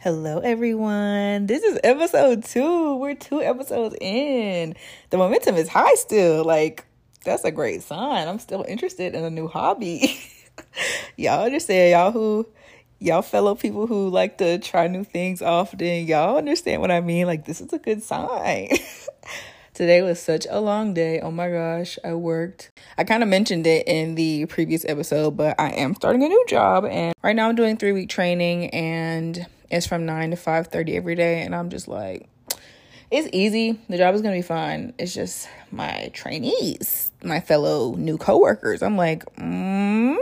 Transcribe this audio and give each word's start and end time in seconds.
Hello, 0.00 0.38
everyone. 0.38 1.48
This 1.48 1.64
is 1.64 1.76
episode 1.82 2.44
two. 2.44 2.94
We're 2.98 3.16
two 3.16 3.42
episodes 3.42 3.96
in. 4.00 4.76
The 5.10 5.16
momentum 5.16 5.56
is 5.56 5.66
high 5.66 5.96
still. 5.96 6.44
Like, 6.44 6.84
that's 7.24 7.42
a 7.42 7.50
great 7.50 7.82
sign. 7.82 8.28
I'm 8.28 8.38
still 8.38 8.64
interested 8.68 9.16
in 9.16 9.24
a 9.24 9.30
new 9.30 9.48
hobby. 9.48 10.20
y'all 11.16 11.44
understand, 11.44 11.90
y'all 11.90 12.12
who, 12.12 12.46
y'all 13.00 13.22
fellow 13.22 13.56
people 13.56 13.88
who 13.88 14.08
like 14.08 14.38
to 14.38 14.60
try 14.60 14.86
new 14.86 15.02
things 15.02 15.42
often, 15.42 16.06
y'all 16.06 16.38
understand 16.38 16.80
what 16.80 16.92
I 16.92 17.00
mean. 17.00 17.26
Like, 17.26 17.44
this 17.44 17.60
is 17.60 17.72
a 17.72 17.78
good 17.80 18.00
sign. 18.00 18.68
Today 19.74 20.02
was 20.02 20.22
such 20.22 20.46
a 20.48 20.60
long 20.60 20.94
day. 20.94 21.18
Oh 21.18 21.32
my 21.32 21.50
gosh, 21.50 21.98
I 22.04 22.14
worked. 22.14 22.70
I 22.96 23.02
kind 23.02 23.24
of 23.24 23.28
mentioned 23.28 23.66
it 23.66 23.88
in 23.88 24.14
the 24.14 24.46
previous 24.46 24.84
episode, 24.84 25.36
but 25.36 25.58
I 25.58 25.70
am 25.70 25.96
starting 25.96 26.22
a 26.22 26.28
new 26.28 26.44
job 26.46 26.84
and 26.84 27.14
right 27.24 27.34
now 27.34 27.48
I'm 27.48 27.56
doing 27.56 27.76
3 27.76 27.90
week 27.90 28.08
training 28.08 28.70
and 28.70 29.44
it's 29.70 29.86
from 29.86 30.06
9 30.06 30.30
to 30.30 30.36
5:30 30.36 30.96
every 30.96 31.14
day 31.14 31.42
and 31.42 31.54
I'm 31.54 31.70
just 31.70 31.88
like 31.88 32.28
it's 33.10 33.28
easy. 33.32 33.80
The 33.88 33.96
job 33.96 34.14
is 34.14 34.20
going 34.20 34.34
to 34.34 34.38
be 34.38 34.46
fine. 34.46 34.92
It's 34.98 35.14
just 35.14 35.48
my 35.70 36.10
trainees, 36.12 37.10
my 37.22 37.40
fellow 37.40 37.94
new 37.94 38.18
coworkers. 38.18 38.82
I'm 38.82 38.98
like, 38.98 39.24
mm, 39.36 40.16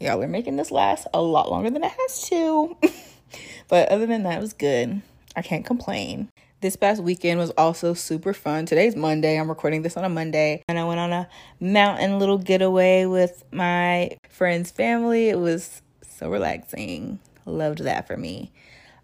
y'all 0.00 0.22
are 0.22 0.28
making 0.28 0.56
this 0.56 0.70
last 0.70 1.06
a 1.12 1.20
lot 1.20 1.50
longer 1.50 1.68
than 1.68 1.84
it 1.84 1.92
has 1.92 2.28
to. 2.30 2.76
but 3.68 3.90
other 3.90 4.06
than 4.06 4.22
that, 4.22 4.38
it 4.38 4.40
was 4.40 4.54
good. 4.54 5.02
I 5.36 5.42
can't 5.42 5.66
complain. 5.66 6.30
This 6.62 6.76
past 6.76 7.02
weekend 7.02 7.38
was 7.38 7.50
also 7.50 7.92
super 7.92 8.32
fun. 8.32 8.64
Today's 8.64 8.96
Monday. 8.96 9.38
I'm 9.38 9.50
recording 9.50 9.82
this 9.82 9.98
on 9.98 10.04
a 10.04 10.08
Monday. 10.08 10.62
And 10.66 10.78
I 10.78 10.84
went 10.84 10.98
on 10.98 11.12
a 11.12 11.28
mountain 11.60 12.18
little 12.18 12.38
getaway 12.38 13.04
with 13.04 13.44
my 13.52 14.16
friend's 14.30 14.70
family. 14.70 15.28
It 15.28 15.38
was 15.38 15.82
so 16.08 16.30
relaxing. 16.30 17.18
Loved 17.46 17.80
that 17.80 18.06
for 18.06 18.16
me. 18.16 18.52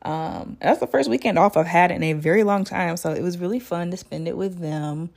Um, 0.03 0.57
that's 0.61 0.81
the 0.81 0.87
first 0.87 1.11
weekend 1.11 1.39
off 1.39 1.57
I've 1.57 1.67
had 1.67 1.91
in 1.91 2.03
a 2.03 2.15
very 2.15 2.43
long 2.43 2.65
time. 2.65 2.97
So 2.97 3.13
it 3.13 3.23
was 3.23 3.39
really 3.39 3.61
fun 3.61 3.91
to 3.91 3.97
spend 3.97 4.29
it 4.29 4.37
with 4.37 4.59
them. 4.61 5.11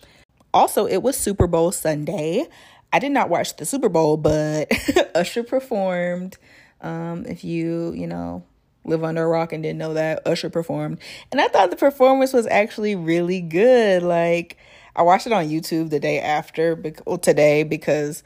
Also, 0.53 0.85
it 0.85 1.02
was 1.02 1.17
Super 1.17 1.47
Bowl 1.47 1.71
Sunday. 1.71 2.47
I 2.91 2.99
did 2.99 3.11
not 3.11 3.30
watch 3.30 3.55
the 3.55 3.65
Super 3.65 3.89
Bowl, 3.89 4.17
but 4.17 4.71
Usher 5.15 5.43
performed. 5.43 6.38
Um, 6.81 7.25
if 7.25 7.43
you, 7.43 7.93
you 7.93 8.07
know, 8.07 8.43
live 8.85 9.03
under 9.03 9.23
a 9.23 9.27
rock 9.27 9.53
and 9.53 9.63
didn't 9.63 9.80
know 9.80 9.93
that 9.93 10.27
Usher 10.27 10.49
performed. 10.49 10.99
And 11.31 11.39
I 11.39 11.47
thought 11.47 11.69
the 11.69 11.75
performance 11.75 12.33
was 12.33 12.45
actually 12.47 12.95
really 12.95 13.41
good. 13.41 14.03
Like 14.03 14.58
I 14.95 15.02
watched 15.02 15.25
it 15.25 15.33
on 15.33 15.47
YouTube 15.47 15.89
the 15.89 15.99
day 15.99 16.19
after, 16.19 16.81
well, 17.05 17.17
today 17.17 17.63
because 17.63 18.23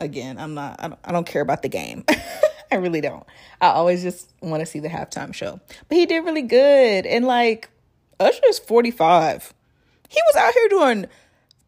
again, 0.00 0.38
I'm 0.38 0.54
not 0.54 0.76
I 0.82 0.88
don't, 0.88 1.00
I 1.04 1.12
don't 1.12 1.26
care 1.26 1.42
about 1.42 1.62
the 1.62 1.68
game. 1.68 2.04
I 2.72 2.76
really 2.76 3.00
don't. 3.00 3.24
I 3.60 3.68
always 3.68 4.02
just 4.02 4.32
want 4.40 4.60
to 4.60 4.66
see 4.66 4.80
the 4.80 4.88
halftime 4.88 5.34
show. 5.34 5.60
But 5.88 5.98
he 5.98 6.06
did 6.06 6.24
really 6.24 6.42
good. 6.42 7.06
And 7.06 7.26
like 7.26 7.68
Usher's 8.18 8.58
45. 8.58 9.52
He 10.08 10.20
was 10.26 10.36
out 10.36 10.52
here 10.52 10.68
doing 10.68 11.06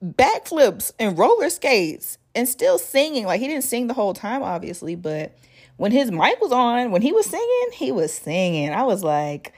backflips 0.04 0.92
and 0.98 1.18
roller 1.18 1.50
skates 1.50 2.18
and 2.34 2.48
still 2.48 2.78
singing. 2.78 3.26
Like 3.26 3.40
he 3.40 3.48
didn't 3.48 3.64
sing 3.64 3.86
the 3.86 3.94
whole 3.94 4.14
time 4.14 4.42
obviously, 4.42 4.94
but 4.94 5.36
when 5.76 5.92
his 5.92 6.10
mic 6.10 6.40
was 6.40 6.52
on, 6.52 6.90
when 6.90 7.02
he 7.02 7.12
was 7.12 7.26
singing, 7.26 7.68
he 7.72 7.90
was 7.90 8.12
singing. 8.12 8.72
I 8.72 8.84
was 8.84 9.02
like, 9.02 9.52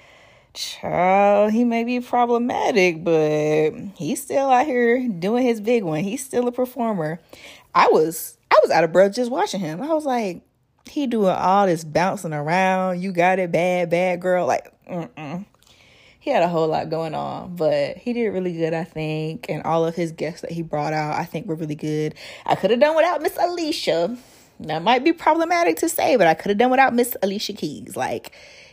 child, 0.55 1.53
he 1.53 1.65
may 1.65 1.85
be 1.85 2.01
problematic, 2.01 3.05
but 3.05 3.71
he's 3.97 4.23
still 4.23 4.51
out 4.51 4.67
here 4.67 5.07
doing 5.09 5.45
his 5.45 5.61
big 5.61 5.85
one. 5.85 6.03
He's 6.03 6.25
still 6.25 6.49
a 6.49 6.53
performer. 6.53 7.21
I 7.75 7.89
was 7.89 8.39
I 8.51 8.59
was 8.63 8.71
out 8.71 8.85
of 8.85 8.93
breath 8.93 9.15
just 9.15 9.31
watching 9.31 9.61
him. 9.61 9.83
I 9.83 9.93
was 9.93 10.07
like, 10.07 10.43
he 10.89 11.07
doing 11.07 11.29
all 11.29 11.67
this 11.67 11.85
bouncing 11.85 12.33
around. 12.33 13.01
You 13.01 13.13
got 13.13 13.39
it, 13.39 13.53
bad, 13.53 13.91
bad 13.91 14.21
girl. 14.21 14.47
Like, 14.47 14.73
mm-mm. 14.89 15.45
He 16.19 16.33
had 16.33 16.43
a 16.43 16.49
whole 16.49 16.67
lot 16.67 16.91
going 16.91 17.15
on, 17.15 17.55
but 17.55 17.99
he 17.99 18.13
did 18.13 18.29
really 18.31 18.53
good, 18.53 18.75
I 18.75 18.83
think. 18.83 19.47
And 19.49 19.63
all 19.63 19.87
of 19.87 19.95
his 19.95 20.11
guests 20.11 20.41
that 20.41 20.51
he 20.51 20.61
brought 20.61 20.93
out, 20.93 21.15
I 21.15 21.25
think, 21.25 21.47
were 21.47 21.55
really 21.55 21.77
good. 21.77 22.17
I 22.45 22.57
could 22.57 22.73
have 22.73 22.81
done 22.81 22.97
without 22.97 23.23
Miss 23.23 23.37
Alicia. 23.41 24.17
That 24.59 24.83
might 24.83 25.05
be 25.05 25.13
problematic 25.13 25.77
to 25.77 25.89
say, 25.89 26.17
but 26.17 26.27
I 26.27 26.35
could 26.35 26.49
have 26.49 26.59
done 26.59 26.71
without 26.71 26.95
Miss 26.95 27.17
Alicia 27.23 27.53
Keys. 27.53 27.97
Like, 27.97 28.33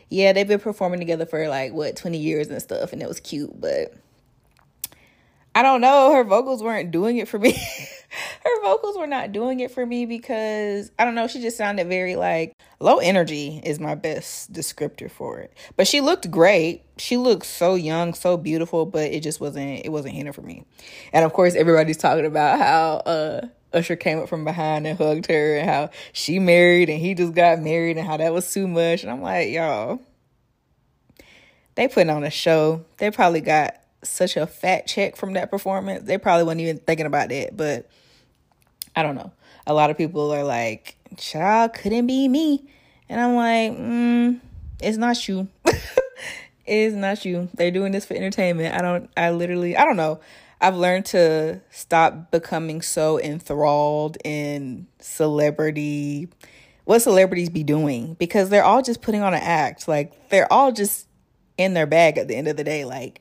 yeah, 0.10 0.34
they've 0.34 0.48
been 0.48 0.60
performing 0.60 1.00
together 1.00 1.26
for 1.26 1.48
like 1.48 1.74
what 1.74 1.96
20 1.96 2.18
years 2.18 2.48
and 2.48 2.60
stuff, 2.62 2.94
and 2.94 3.02
it 3.02 3.08
was 3.08 3.20
cute, 3.20 3.60
but 3.60 3.94
I 5.54 5.62
don't 5.62 5.82
know. 5.82 6.12
Her 6.14 6.24
vocals 6.24 6.64
weren't 6.64 6.92
doing 6.92 7.18
it 7.18 7.28
for 7.28 7.38
me. 7.38 7.56
her 8.44 8.62
vocals 8.62 8.98
were 8.98 9.08
not 9.08 9.32
doing 9.32 9.60
it 9.60 9.72
for 9.72 9.86
me 9.86 10.06
because 10.06 10.92
I 10.98 11.06
don't 11.06 11.16
know. 11.16 11.28
She 11.28 11.42
just 11.42 11.58
sounded 11.58 11.88
very 11.88 12.16
like 12.16 12.56
low 12.80 12.98
energy 12.98 13.62
is 13.64 13.80
my 13.80 13.96
best 13.96 14.52
descriptor 14.52 15.10
for 15.10 15.40
it. 15.40 15.54
But 15.76 15.88
she 15.88 16.02
looked 16.02 16.30
great. 16.30 16.84
She 16.98 17.18
looked 17.18 17.46
so 17.46 17.76
young, 17.76 18.14
so 18.14 18.38
beautiful, 18.38 18.86
but 18.86 19.12
it 19.12 19.22
just 19.22 19.40
wasn't. 19.40 19.86
It 19.86 19.90
wasn't 19.90 20.16
hitting 20.16 20.34
for 20.34 20.42
me. 20.42 20.66
And 21.12 21.26
of 21.26 21.34
course, 21.34 21.56
everybody's 21.56 21.98
talking 21.98 22.26
about 22.26 22.60
how 22.60 22.96
uh 23.06 23.48
Usher 23.74 23.96
came 23.96 24.20
up 24.20 24.30
from 24.30 24.46
behind 24.46 24.86
and 24.86 24.98
hugged 24.98 25.26
her 25.28 25.58
and 25.58 25.70
how 25.70 25.90
she 26.12 26.38
married 26.38 26.90
and 26.90 27.00
he 27.00 27.16
just 27.16 27.34
got 27.34 27.60
married 27.60 27.98
and 27.98 28.06
how 28.06 28.18
that 28.18 28.32
was 28.32 28.52
too 28.54 28.68
much. 28.68 29.02
And 29.02 29.12
I'm 29.12 29.22
like, 29.22 29.50
y'all, 29.50 30.00
they 31.76 31.88
putting 31.88 32.12
on 32.12 32.24
a 32.24 32.30
show. 32.30 32.86
They 32.98 33.10
probably 33.10 33.42
got 33.42 33.76
such 34.04 34.38
a 34.38 34.46
fat 34.46 34.86
check 34.86 35.16
from 35.16 35.34
that 35.34 35.50
performance. 35.50 36.04
They 36.04 36.18
probably 36.18 36.44
weren't 36.44 36.60
even 36.60 36.78
thinking 36.78 37.06
about 37.06 37.30
that. 37.30 37.58
But 37.58 37.90
I 38.96 39.04
don't 39.04 39.16
know. 39.16 39.32
A 39.66 39.74
lot 39.74 39.90
of 39.90 39.98
people 39.98 40.32
are 40.32 40.44
like, 40.44 40.98
child, 41.18 41.74
couldn't 41.74 42.08
be 42.08 42.28
me. 42.28 42.64
And 43.10 43.20
I'm 43.20 43.36
like, 43.36 43.78
mm, 43.78 44.40
it's 44.82 44.98
not 44.98 45.28
you. 45.28 45.48
it's 46.66 46.96
not 46.96 47.26
you. 47.26 47.50
They're 47.54 47.72
doing 47.72 47.92
this 47.92 48.06
for 48.06 48.14
entertainment. 48.14 48.76
I 48.76 48.82
don't, 48.82 49.10
I 49.16 49.32
literally, 49.32 49.78
I 49.78 49.86
don't 49.86 49.98
know. 49.98 50.20
I've 50.62 50.76
learned 50.76 51.06
to 51.08 51.62
stop 51.72 52.32
becoming 52.32 52.82
so 52.82 53.20
enthralled 53.20 54.18
in 54.24 54.88
celebrity, 55.00 56.30
what 56.86 57.02
celebrities 57.02 57.50
be 57.50 57.64
doing, 57.64 58.14
because 58.14 58.50
they're 58.50 58.64
all 58.64 58.82
just 58.82 59.02
putting 59.02 59.22
on 59.22 59.34
an 59.34 59.42
act. 59.42 59.88
Like, 59.90 60.30
they're 60.30 60.52
all 60.52 60.72
just 60.72 61.08
in 61.58 61.74
their 61.74 61.86
bag 61.86 62.18
at 62.18 62.30
the 62.30 62.36
end 62.36 62.48
of 62.48 62.56
the 62.56 62.64
day. 62.64 62.86
Like, 62.86 63.20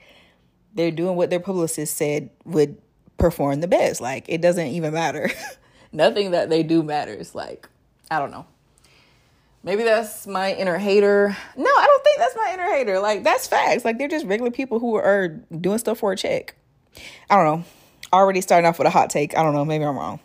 they're 0.74 0.92
doing 0.92 1.16
what 1.16 1.30
their 1.30 1.40
publicist 1.40 1.96
said 1.96 2.30
would 2.44 2.80
perform 3.18 3.60
the 3.60 3.68
best. 3.68 4.00
Like, 4.00 4.28
it 4.28 4.40
doesn't 4.40 4.68
even 4.68 4.94
matter. 4.94 5.30
Nothing 5.92 6.30
that 6.30 6.50
they 6.50 6.62
do 6.62 6.82
matters. 6.82 7.34
Like, 7.34 7.68
I 8.10 8.18
don't 8.18 8.30
know. 8.30 8.46
Maybe 9.64 9.84
that's 9.84 10.26
my 10.26 10.54
inner 10.54 10.78
hater. 10.78 11.36
No, 11.56 11.70
I 11.70 11.86
don't 11.86 12.04
think 12.04 12.18
that's 12.18 12.36
my 12.36 12.50
inner 12.54 12.74
hater. 12.74 12.98
Like, 12.98 13.22
that's 13.22 13.46
facts. 13.46 13.84
Like, 13.84 13.98
they're 13.98 14.08
just 14.08 14.26
regular 14.26 14.50
people 14.50 14.80
who 14.80 14.96
are 14.96 15.28
doing 15.28 15.78
stuff 15.78 15.98
for 15.98 16.12
a 16.12 16.16
check. 16.16 16.56
I 17.30 17.36
don't 17.36 17.44
know. 17.44 17.64
Already 18.12 18.40
starting 18.40 18.66
off 18.66 18.78
with 18.78 18.88
a 18.88 18.90
hot 18.90 19.10
take. 19.10 19.36
I 19.36 19.42
don't 19.42 19.54
know. 19.54 19.64
Maybe 19.64 19.84
I'm 19.84 19.96
wrong. 19.96 20.20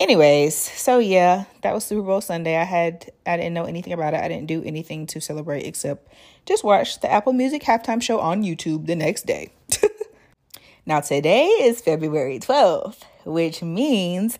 Anyways, 0.00 0.56
so 0.56 0.98
yeah, 0.98 1.44
that 1.62 1.72
was 1.72 1.84
Super 1.84 2.02
Bowl 2.02 2.20
Sunday. 2.20 2.56
I 2.56 2.64
had 2.64 3.12
I 3.24 3.36
didn't 3.36 3.54
know 3.54 3.64
anything 3.64 3.92
about 3.92 4.12
it. 4.12 4.20
I 4.20 4.26
didn't 4.26 4.46
do 4.46 4.62
anything 4.64 5.06
to 5.08 5.20
celebrate 5.20 5.64
except 5.64 6.12
just 6.46 6.64
watch 6.64 7.00
the 7.00 7.10
Apple 7.10 7.32
Music 7.32 7.62
halftime 7.62 8.02
show 8.02 8.18
on 8.18 8.42
YouTube 8.42 8.86
the 8.86 8.96
next 8.96 9.24
day. 9.24 9.52
now 10.86 10.98
today 10.98 11.46
is 11.46 11.80
February 11.80 12.40
12th, 12.40 13.02
which 13.24 13.62
means 13.62 14.36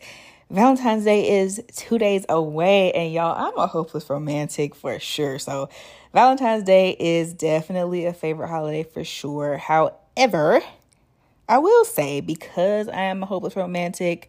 Valentine's 0.50 1.04
Day 1.04 1.40
is 1.42 1.62
2 1.76 1.98
days 1.98 2.24
away 2.28 2.92
and 2.92 3.12
y'all, 3.12 3.34
I'm 3.36 3.56
a 3.58 3.66
hopeless 3.66 4.08
romantic 4.08 4.74
for 4.74 4.98
sure. 4.98 5.38
So, 5.38 5.68
Valentine's 6.12 6.62
Day 6.62 6.96
is 6.98 7.32
definitely 7.32 8.04
a 8.04 8.12
favorite 8.12 8.48
holiday 8.48 8.84
for 8.84 9.02
sure. 9.02 9.56
However, 9.56 10.60
I 11.48 11.58
will 11.58 11.84
say 11.84 12.20
because 12.20 12.88
I 12.88 13.02
am 13.02 13.22
a 13.22 13.26
hopeless 13.26 13.56
romantic 13.56 14.28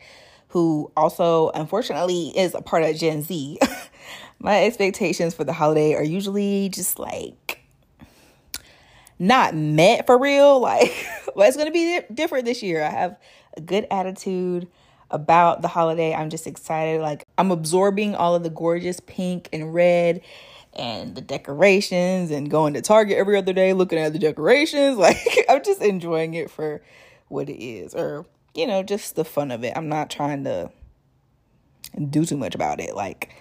who 0.50 0.92
also 0.96 1.50
unfortunately 1.52 2.30
is 2.38 2.56
a 2.56 2.62
part 2.62 2.84
of 2.84 2.96
Gen 2.96 3.22
Z, 3.22 3.60
my 4.40 4.66
expectations 4.66 5.34
for 5.34 5.44
the 5.44 5.54
holiday 5.54 5.94
are 5.96 6.04
usually 6.04 6.70
just 6.70 6.98
like 6.98 7.60
not 9.20 9.56
met 9.56 10.06
for 10.06 10.18
real. 10.18 10.62
Like, 10.66 10.94
well, 11.36 11.48
it's 11.48 11.58
to 11.58 11.72
be 11.72 12.00
different 12.14 12.46
this 12.46 12.64
year. 12.64 12.82
I 12.82 12.90
have 12.90 13.18
a 13.58 13.62
good 13.62 13.86
attitude 13.92 14.68
about 15.12 15.62
the 15.62 15.68
holiday. 15.68 16.14
I'm 16.14 16.30
just 16.30 16.48
excited. 16.48 17.02
Like, 17.02 17.26
I'm 17.38 17.52
absorbing 17.52 18.16
all 18.16 18.36
of 18.36 18.44
the 18.44 18.50
gorgeous 18.50 19.00
pink 19.00 19.50
and 19.54 19.74
red 19.74 20.22
and 20.74 21.16
the 21.16 21.22
decorations 21.22 22.32
and 22.32 22.50
going 22.50 22.74
to 22.74 22.82
Target 22.82 23.18
every 23.18 23.38
other 23.38 23.54
day 23.54 23.74
looking 23.74 24.00
at 24.00 24.14
the 24.14 24.20
decorations. 24.20 24.98
Like, 25.06 25.46
I'm 25.50 25.64
just 25.64 25.82
enjoying 25.82 26.34
it 26.34 26.52
for 26.52 26.82
what 27.28 27.50
it 27.50 27.64
is 27.64 27.94
or 27.94 28.26
you 28.54 28.68
know 28.68 28.84
just 28.84 29.16
the 29.16 29.26
fun 29.26 29.52
of 29.52 29.64
it 29.64 29.74
i'm 29.76 29.90
not 29.90 30.10
trying 30.10 30.44
to 30.44 30.70
do 32.10 32.26
too 32.26 32.38
much 32.38 32.56
about 32.56 32.80
it 32.80 32.96
like 32.96 33.34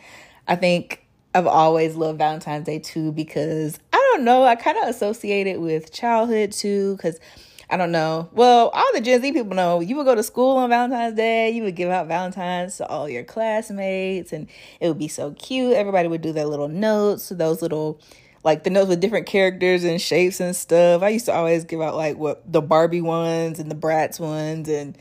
i 0.49 0.57
think 0.57 1.07
i've 1.35 1.47
always 1.47 1.95
loved 1.97 2.19
valentine's 2.19 2.67
day 2.67 2.79
too 2.79 3.13
because 3.13 3.79
i 3.93 3.97
don't 3.97 4.25
know 4.25 4.45
i 4.45 4.55
kind 4.55 4.79
of 4.79 4.89
associate 4.89 5.47
it 5.47 5.61
with 5.61 5.93
childhood 5.93 6.53
too 6.53 6.97
because 6.97 7.19
I 7.71 7.77
don't 7.77 7.93
know. 7.93 8.29
Well, 8.33 8.69
all 8.69 8.93
the 8.93 9.01
Gen 9.01 9.23
Z 9.23 9.33
people 9.33 9.57
know 9.57 9.81
you 9.81 9.97
would 9.97 10.07
go 10.07 10.15
to 10.15 10.23
school 10.23 10.59
on 10.59 10.71
Valentine's 10.71 11.17
Day. 11.17 11.51
You 11.51 11.63
would 11.65 11.77
give 11.77 11.91
out 11.91 12.07
Valentines 12.07 12.77
to 12.77 12.87
all 12.87 13.09
your 13.09 13.25
classmates, 13.25 14.33
and 14.33 14.49
it 14.81 14.89
would 14.89 14.99
be 14.99 15.09
so 15.09 15.33
cute. 15.33 15.75
Everybody 15.75 16.09
would 16.09 16.21
do 16.21 16.33
their 16.33 16.47
little 16.47 16.69
notes, 16.69 17.31
those 17.31 17.63
little 17.63 18.01
like 18.45 18.63
the 18.63 18.71
notes 18.71 18.91
with 18.91 19.01
different 19.01 19.27
characters 19.27 19.85
and 19.85 20.01
shapes 20.01 20.39
and 20.39 20.55
stuff. 20.55 21.03
I 21.03 21.09
used 21.09 21.25
to 21.27 21.33
always 21.33 21.65
give 21.65 21.81
out 21.81 21.97
like 21.97 22.19
what 22.19 22.43
the 22.51 22.61
Barbie 22.61 23.01
ones 23.01 23.59
and 23.59 23.71
the 23.71 23.75
Bratz 23.75 24.21
ones 24.21 24.69
and 24.69 24.99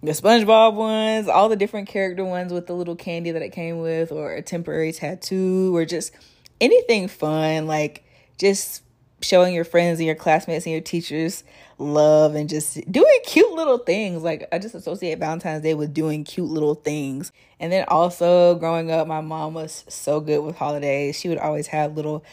the 0.00 0.12
SpongeBob 0.12 0.74
ones, 0.74 1.28
all 1.28 1.48
the 1.48 1.56
different 1.56 1.88
character 1.88 2.24
ones 2.24 2.52
with 2.52 2.66
the 2.66 2.74
little 2.74 2.94
candy 2.94 3.32
that 3.32 3.42
it 3.42 3.50
came 3.50 3.80
with, 3.80 4.12
or 4.12 4.34
a 4.34 4.42
temporary 4.42 4.92
tattoo, 4.92 5.74
or 5.74 5.84
just 5.84 6.12
anything 6.60 7.08
fun, 7.08 7.66
like 7.66 8.04
just 8.38 8.82
showing 9.20 9.54
your 9.54 9.64
friends 9.64 9.98
and 9.98 10.06
your 10.06 10.14
classmates 10.14 10.66
and 10.66 10.72
your 10.72 10.82
teachers 10.82 11.42
love 11.78 12.34
and 12.34 12.48
just 12.48 12.80
doing 12.90 13.18
cute 13.24 13.52
little 13.52 13.78
things. 13.78 14.22
Like 14.22 14.48
I 14.52 14.58
just 14.58 14.74
associate 14.74 15.18
Valentine's 15.18 15.62
Day 15.62 15.74
with 15.74 15.94
doing 15.94 16.24
cute 16.24 16.48
little 16.48 16.74
things. 16.74 17.32
And 17.60 17.72
then 17.72 17.84
also 17.88 18.54
growing 18.56 18.90
up, 18.90 19.06
my 19.06 19.20
mom 19.20 19.54
was 19.54 19.84
so 19.88 20.20
good 20.20 20.40
with 20.40 20.56
holidays. 20.56 21.18
She 21.18 21.28
would 21.28 21.38
always 21.38 21.68
have 21.68 21.96
little 21.96 22.24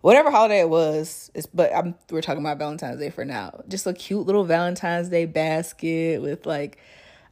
whatever 0.00 0.30
holiday 0.30 0.60
it 0.60 0.68
was. 0.68 1.30
But 1.52 1.74
I'm 1.74 1.94
we're 2.10 2.22
talking 2.22 2.42
about 2.42 2.58
Valentine's 2.58 3.00
Day 3.00 3.10
for 3.10 3.24
now. 3.24 3.62
Just 3.68 3.86
a 3.86 3.92
cute 3.92 4.26
little 4.26 4.44
Valentine's 4.44 5.08
Day 5.08 5.26
basket 5.26 6.22
with 6.22 6.46
like 6.46 6.78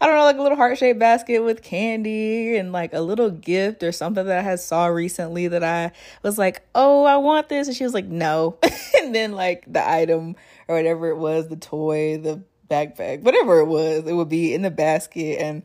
I 0.01 0.07
don't 0.07 0.17
know, 0.17 0.25
like 0.25 0.39
a 0.39 0.43
little 0.43 0.57
heart 0.57 0.77
shaped 0.79 0.99
basket 0.99 1.41
with 1.41 1.63
candy 1.63 2.57
and 2.57 2.73
like 2.73 2.93
a 2.93 3.01
little 3.01 3.31
gift 3.31 3.83
or 3.83 3.93
something 3.93 4.27
that 4.27 4.39
I 4.39 4.43
had 4.43 4.61
saw 4.61 4.87
recently 4.87 5.49
that 5.49 5.63
I 5.63 5.93
was 6.23 6.37
like, 6.37 6.63
oh, 6.75 7.05
I 7.05 7.17
want 7.17 7.49
this. 7.49 7.69
And 7.69 7.77
she 7.77 7.85
was 7.85 7.95
like, 7.95 8.07
no. 8.07 8.59
and 9.01 9.15
then 9.15 9.33
like 9.33 9.65
the 9.73 9.89
item 9.89 10.37
or 10.69 10.77
whatever 10.77 11.09
it 11.09 11.17
was, 11.17 11.49
the 11.49 11.57
toy, 11.57 12.19
the 12.19 12.43
backpack, 12.69 13.23
whatever 13.23 13.61
it 13.61 13.67
was, 13.67 14.05
it 14.07 14.15
would 14.15 14.29
be 14.29 14.53
in 14.53 14.63
the 14.63 14.71
basket. 14.71 15.41
And 15.41 15.63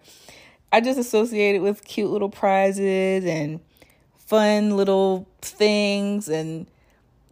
I 0.71 0.81
just 0.81 0.99
associated 0.99 1.61
with 1.61 1.83
cute 1.83 2.11
little 2.11 2.29
prizes 2.29 3.25
and 3.25 3.59
fun 4.17 4.77
little 4.77 5.27
things 5.41 6.29
and 6.29 6.67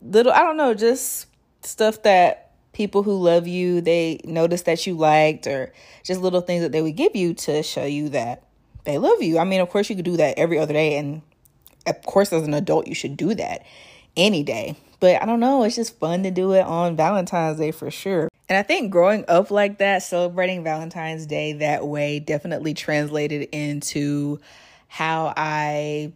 little 0.01 0.31
I 0.31 0.39
don't 0.39 0.57
know, 0.57 0.73
just 0.73 1.27
stuff 1.61 2.01
that 2.03 2.46
people 2.77 3.01
who 3.01 3.17
love 3.19 3.47
you, 3.47 3.81
they 3.81 4.21
notice 4.23 4.61
that 4.61 4.85
you 4.85 4.95
liked 4.95 5.47
or 5.47 5.73
just 6.03 6.21
little 6.21 6.41
things 6.41 6.61
that 6.61 6.71
they 6.71 6.81
would 6.83 6.95
give 6.95 7.15
you 7.15 7.33
to 7.33 7.63
show 7.63 7.83
you 7.83 8.07
that 8.09 8.43
they 8.83 8.99
love 8.99 9.19
you. 9.23 9.39
I 9.39 9.45
mean, 9.45 9.61
of 9.61 9.69
course 9.69 9.89
you 9.89 9.95
could 9.95 10.05
do 10.05 10.17
that 10.17 10.37
every 10.37 10.59
other 10.59 10.73
day 10.73 10.95
and 10.95 11.23
of 11.87 11.99
course 12.03 12.31
as 12.31 12.43
an 12.43 12.53
adult 12.53 12.85
you 12.85 12.93
should 12.93 13.17
do 13.17 13.33
that 13.33 13.65
any 14.15 14.43
day. 14.43 14.75
But 14.99 15.21
I 15.21 15.25
don't 15.25 15.39
know, 15.39 15.63
it's 15.63 15.75
just 15.75 15.97
fun 15.97 16.21
to 16.21 16.29
do 16.29 16.53
it 16.53 16.61
on 16.61 16.95
Valentine's 16.95 17.57
Day 17.57 17.71
for 17.71 17.89
sure. 17.89 18.29
And 18.47 18.57
I 18.57 18.61
think 18.61 18.91
growing 18.91 19.25
up 19.27 19.49
like 19.49 19.79
that, 19.79 20.03
celebrating 20.03 20.63
Valentine's 20.63 21.25
Day 21.25 21.53
that 21.53 21.87
way 21.87 22.19
definitely 22.19 22.75
translated 22.75 23.49
into 23.51 24.39
how 24.87 25.33
I 25.35 26.13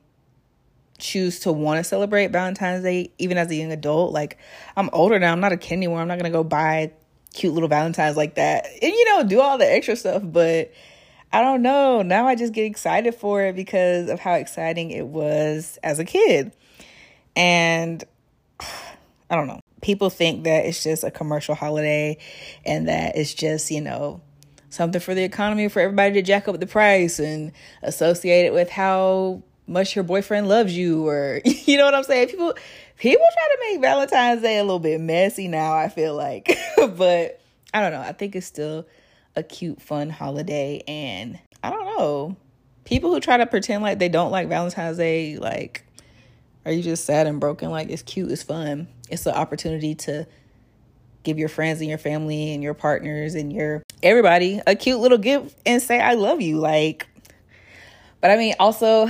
choose 1.01 1.39
to 1.42 1.51
want 1.51 1.80
to 1.80 1.83
celebrate 1.83 2.31
Valentine's 2.31 2.83
Day, 2.83 3.12
even 3.18 3.38
as 3.38 3.50
a 3.50 3.56
young 3.56 3.71
adult. 3.71 4.13
Like, 4.13 4.38
I'm 4.77 4.89
older 4.94 5.19
now, 5.19 5.33
I'm 5.33 5.42
not 5.42 5.51
a 5.51 5.57
kid 5.57 5.74
anymore. 5.74 6.00
I'm 6.00 6.07
not 6.07 6.19
going 6.19 6.31
to 6.31 6.38
go 6.38 6.44
buy 6.44 6.94
cute 7.33 7.53
little 7.53 7.69
Valentines 7.69 8.18
like 8.18 8.36
that 8.36 8.65
and, 8.81 8.92
you 8.92 9.06
know, 9.06 9.24
do 9.24 9.42
all 9.42 9.57
the 9.57 9.69
extra 9.69 9.95
stuff. 9.95 10.21
But 10.24 10.71
I 11.33 11.42
don't 11.42 11.62
know. 11.62 12.01
Now 12.01 12.27
I 12.27 12.36
just 12.36 12.53
get 12.53 12.65
excited 12.65 13.15
for 13.15 13.44
it 13.44 13.56
because 13.56 14.09
of 14.09 14.19
how 14.19 14.33
exciting 14.33 14.92
it 14.92 15.07
was 15.07 15.77
as 15.83 16.00
a 16.00 16.06
kid. 16.06 16.53
And 17.36 18.03
I 19.30 19.36
don't 19.36 19.48
know. 19.48 19.59
People 19.81 20.09
think 20.09 20.44
that 20.44 20.65
it's 20.65 20.83
just 20.83 21.03
a 21.03 21.09
commercial 21.09 21.56
holiday 21.56 22.18
and 22.65 22.88
that 22.88 23.15
it's 23.15 23.33
just, 23.33 23.71
you 23.71 23.81
know, 23.81 24.21
something 24.69 25.01
for 25.01 25.15
the 25.15 25.24
economy 25.24 25.68
for 25.69 25.80
everybody 25.80 26.13
to 26.13 26.21
jack 26.21 26.48
up 26.48 26.59
the 26.59 26.68
price 26.68 27.18
and 27.18 27.51
associate 27.81 28.45
it 28.45 28.53
with 28.53 28.69
how 28.69 29.42
much 29.72 29.96
your 29.96 30.04
boyfriend 30.04 30.48
loves 30.48 30.76
you 30.76 31.08
or 31.08 31.42
you 31.46 31.78
know 31.78 31.86
what 31.86 31.96
I'm 31.96 32.04
saying? 32.04 32.28
People 32.28 32.54
people 32.98 33.26
try 33.34 33.48
to 33.56 33.58
make 33.72 33.82
Valentine's 33.82 34.42
Day 34.42 34.58
a 34.58 34.64
little 34.64 34.80
bit 34.80 35.00
messy 35.00 35.48
now, 35.48 35.74
I 35.74 35.90
feel 35.90 36.16
like. 36.16 36.56
but 36.78 37.42
I 37.74 37.82
don't 37.82 37.92
know. 37.92 38.02
I 38.02 38.12
think 38.12 38.36
it's 38.36 38.46
still 38.46 38.86
a 39.36 39.44
cute 39.44 39.82
fun 39.82 40.10
holiday 40.10 40.84
and 40.88 41.40
I 41.64 41.70
don't 41.70 41.86
know. 41.86 42.36
People 42.84 43.14
who 43.14 43.20
try 43.20 43.38
to 43.38 43.46
pretend 43.46 43.82
like 43.84 44.00
they 44.00 44.10
don't 44.10 44.32
like 44.32 44.50
Valentine's 44.50 44.98
Day 44.98 45.38
like 45.38 45.86
are 46.66 46.72
you 46.72 46.84
just 46.84 47.06
sad 47.06 47.26
and 47.26 47.40
broken? 47.40 47.72
Like 47.72 47.90
it's 47.90 48.04
cute, 48.04 48.32
it's 48.32 48.44
fun. 48.44 48.88
It's 49.10 49.26
an 49.26 49.34
opportunity 49.34 49.96
to 49.96 50.28
give 51.24 51.38
your 51.38 51.50
friends 51.50 51.80
and 51.82 51.90
your 51.90 51.98
family 51.98 52.54
and 52.54 52.64
your 52.64 52.74
partners 52.74 53.36
and 53.36 53.54
your 53.54 53.84
everybody 54.04 54.60
a 54.66 54.76
cute 54.76 55.00
little 55.00 55.18
gift 55.18 55.56
and 55.66 55.82
say 55.82 56.00
I 56.00 56.16
love 56.16 56.42
you 56.42 56.58
like 56.58 57.08
but 58.22 58.32
I 58.32 58.38
mean 58.38 58.56
also 58.60 59.08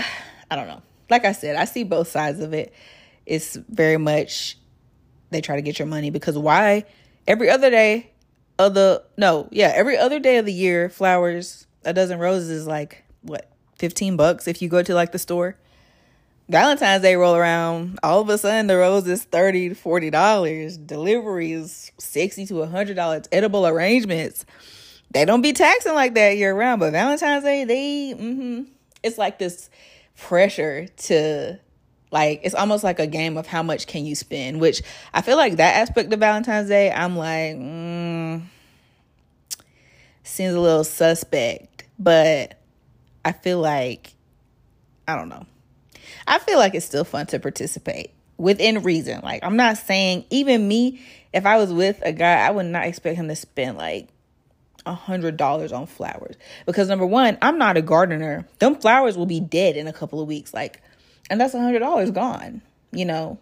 I 0.51 0.57
don't 0.57 0.68
know. 0.68 0.81
Like 1.09 1.24
I 1.24 1.31
said, 1.31 1.56
I 1.56 1.65
see 1.65 1.83
both 1.83 2.09
sides 2.09 2.42
of 2.42 2.53
it. 2.53 2.74
It's 3.25 3.56
very 3.56 3.98
much 3.98 4.57
they 5.30 5.39
try 5.39 5.56
to 5.56 5.62
get 5.62 5.80
your 5.80 5.88
money 5.88 6.09
because 6.09 6.38
why? 6.38 6.83
Every 7.25 7.50
other 7.50 7.69
day 7.69 8.12
of 8.59 8.74
the 8.74 9.03
no, 9.18 9.48
yeah, 9.51 9.71
every 9.74 9.98
other 9.98 10.19
day 10.19 10.38
of 10.38 10.45
the 10.45 10.53
year, 10.53 10.89
flowers, 10.89 11.68
a 11.86 11.94
dozen 11.94 12.19
roses 12.19 12.50
is 12.50 12.68
like 12.68 13.03
what, 13.21 13.50
15 13.80 14.18
bucks 14.18 14.48
if 14.48 14.62
you 14.62 14.68
go 14.68 14.83
to 14.83 14.94
like 14.94 15.13
the 15.13 15.19
store. 15.19 15.56
Valentine's 16.50 17.01
Day 17.01 17.15
roll 17.15 17.36
around, 17.36 17.98
all 18.03 18.19
of 18.19 18.27
a 18.27 18.38
sudden 18.38 18.68
the 18.68 18.75
rose 18.75 19.07
is 19.07 19.24
30 19.24 19.69
to 19.69 19.75
40 19.75 20.09
dollars. 20.09 20.75
Delivery 20.75 21.53
is 21.53 21.94
60 21.98 22.45
to 22.48 22.56
100 22.56 22.95
dollars. 22.95 23.24
Edible 23.31 23.65
arrangements. 23.65 24.45
They 25.12 25.24
don't 25.24 25.42
be 25.42 25.53
taxing 25.53 25.94
like 25.94 26.13
that 26.15 26.36
year 26.38 26.53
round, 26.53 26.81
but 26.81 26.92
Valentine's 26.92 27.45
Day, 27.45 27.63
they 27.63 28.13
mm-hmm, 28.18 28.63
it's 29.01 29.18
like 29.18 29.39
this 29.39 29.69
pressure 30.18 30.88
to 30.98 31.60
like 32.12 32.42
it's 32.44 32.56
almost 32.56 32.84
like 32.84 33.00
a 33.00 33.08
game 33.08 33.38
of 33.38 33.48
how 33.48 33.63
much 33.63 33.88
can 33.88 34.06
you 34.06 34.16
spend 34.16 34.60
which 34.60 34.81
i 35.13 35.22
feel 35.22 35.38
like 35.38 35.58
that 35.58 35.78
aspect 35.78 36.12
of 36.12 36.19
valentine's 36.19 36.68
day 36.68 36.92
i'm 36.92 37.16
like 37.16 37.56
mm, 37.56 38.42
seems 40.24 40.54
a 40.54 40.60
little 40.60 40.84
suspect 40.84 41.86
but 41.98 42.60
i 43.25 43.31
feel 43.31 43.60
like 43.60 44.13
i 45.08 45.16
don't 45.16 45.30
know. 45.30 45.46
I 46.28 46.40
feel 46.40 46.58
like 46.60 46.75
it's 46.75 46.86
still 46.86 47.04
fun 47.04 47.25
to 47.28 47.40
participate 47.40 48.12
within 48.38 48.84
reason. 48.84 49.22
Like 49.24 49.44
i'm 49.44 49.56
not 49.56 49.78
saying 49.78 50.25
even 50.30 50.68
me 50.68 51.02
if 51.34 51.46
i 51.46 51.58
was 51.58 51.74
with 51.74 52.00
a 52.04 52.12
guy 52.12 52.46
i 52.46 52.52
would 52.52 52.66
not 52.66 52.86
expect 52.86 53.16
him 53.16 53.28
to 53.28 53.36
spend 53.36 53.78
like 53.78 54.10
a 54.86 54.94
hundred 54.94 55.38
dollars 55.38 55.72
on 55.72 55.86
flowers. 55.86 56.36
Because 56.66 56.88
number 56.88 57.06
one 57.06 57.38
i'm 57.42 57.57
not 57.57 57.78
a 57.78 57.81
gardener. 57.81 58.48
Them 58.60 58.75
flowers 58.75 59.18
will 59.18 59.25
be 59.25 59.39
dead 59.39 59.78
in 59.78 59.88
a 59.88 59.94
couple 59.94 60.22
of 60.22 60.28
weeks 60.28 60.54
like 60.54 60.81
and 61.30 61.39
that's 61.39 61.54
a 61.54 61.60
hundred 61.60 61.80
dollars 61.80 62.12
gone 62.12 62.62
you 62.92 63.06
know? 63.06 63.39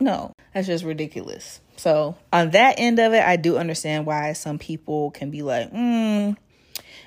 No 0.00 0.32
that's 0.52 0.66
just 0.66 0.84
ridiculous. 0.84 1.60
So 1.76 2.16
on 2.32 2.50
that 2.50 2.76
end 2.78 2.98
of 2.98 3.12
it 3.12 3.24
i 3.24 3.36
do 3.36 3.56
understand 3.56 4.06
why 4.06 4.32
some 4.32 4.58
people 4.58 5.10
can 5.10 5.30
be 5.30 5.42
like 5.42 5.72
mm, 5.72 6.36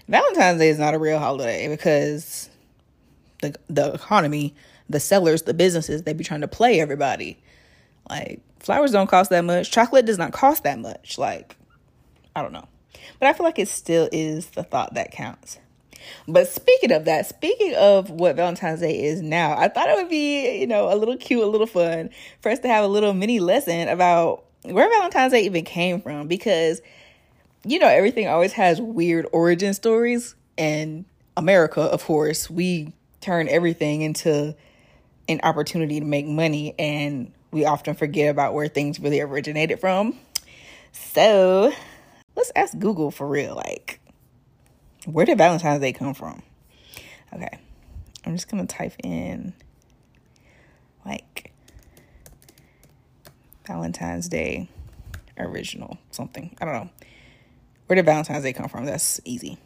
valentine's 0.08 0.60
day 0.60 0.70
is 0.70 0.80
not 0.80 0.94
a 0.94 1.00
real 1.00 1.20
holiday 1.20 1.68
because 1.68 2.50
the 3.42 3.56
the 3.70 3.94
economy 3.94 4.56
the 4.90 5.00
sellers 5.00 5.44
the 5.44 5.54
businesses 5.54 6.04
they 6.04 6.14
be 6.14 6.24
trying 6.24 6.42
to 6.42 6.48
play 6.48 6.80
everybody. 6.80 7.38
Like 8.10 8.40
flowers 8.60 8.92
don't 8.92 9.10
cost 9.10 9.30
that 9.32 9.44
much. 9.44 9.70
Chocolate 9.70 10.06
does 10.06 10.18
not 10.18 10.32
cost 10.32 10.64
that 10.64 10.80
much. 10.80 11.18
Like 11.18 11.56
i 12.36 12.42
don't 12.42 12.54
know 12.54 12.68
but 13.20 13.28
I 13.28 13.34
feel 13.34 13.46
like 13.46 13.60
it 13.60 13.68
still 13.68 14.10
is 14.12 14.48
the 14.48 14.64
thought 14.64 14.94
that 14.96 15.12
counts. 15.12 15.60
But 16.28 16.48
speaking 16.48 16.92
of 16.92 17.06
that, 17.06 17.26
speaking 17.26 17.76
of 17.76 18.10
what 18.10 18.36
Valentine's 18.36 18.80
Day 18.80 19.04
is 19.04 19.22
now, 19.22 19.58
I 19.58 19.68
thought 19.68 19.90
it 19.90 19.96
would 19.98 20.10
be, 20.10 20.60
you 20.60 20.68
know, 20.68 20.92
a 20.92 20.96
little 20.96 21.18
cute, 21.18 21.44
a 21.44 21.48
little 21.48 21.68
fun 21.68 22.10
for 22.42 22.50
us 22.50 22.60
to 22.60 22.68
have 22.68 22.84
a 22.84 22.88
little 22.88 23.14
mini 23.14 23.40
lesson 23.40 23.90
about 23.90 24.46
where 24.64 24.90
Valentine's 24.90 25.34
Day 25.34 25.46
even 25.46 25.66
came 25.66 26.02
from 26.02 26.28
because 26.28 26.82
you 27.66 27.80
know 27.80 27.88
everything 27.88 28.28
always 28.28 28.54
has 28.54 28.80
weird 28.80 29.28
origin 29.32 29.74
stories 29.74 30.36
and 30.58 31.06
America, 31.38 31.82
of 31.82 32.04
course, 32.04 32.50
we 32.50 32.94
turn 33.22 33.48
everything 33.48 34.02
into 34.02 34.56
an 35.30 35.40
opportunity 35.44 36.00
to 36.00 36.06
make 36.06 36.26
money 36.26 36.74
and 36.80 37.32
we 37.52 37.66
often 37.66 37.94
forget 37.96 38.30
about 38.30 38.54
where 38.54 38.68
things 38.68 39.00
really 39.00 39.22
originated 39.22 39.80
from. 39.80 40.18
So, 40.92 41.72
let's 42.38 42.52
ask 42.56 42.78
Google 42.78 43.12
for 43.12 43.28
real. 43.28 43.56
Like, 43.56 44.00
where 45.06 45.26
did 45.26 45.38
Valentine's 45.38 45.82
Day 45.82 45.92
come 45.92 46.14
from? 46.14 46.42
Okay. 47.34 47.60
I'm 48.26 48.36
just 48.36 48.50
to 48.66 48.74
type 48.74 48.94
in 49.04 49.54
like 51.06 51.52
Valentine's 53.66 54.30
Day 54.30 54.70
original 55.38 55.98
something. 56.12 56.56
I 56.62 56.66
don't 56.66 56.74
know. 56.74 56.90
Where 57.88 57.96
did 57.96 58.06
Valentine's 58.06 58.44
Day 58.44 58.54
come 58.54 58.70
from? 58.70 58.86
That's 58.86 59.20
easy. 59.26 59.58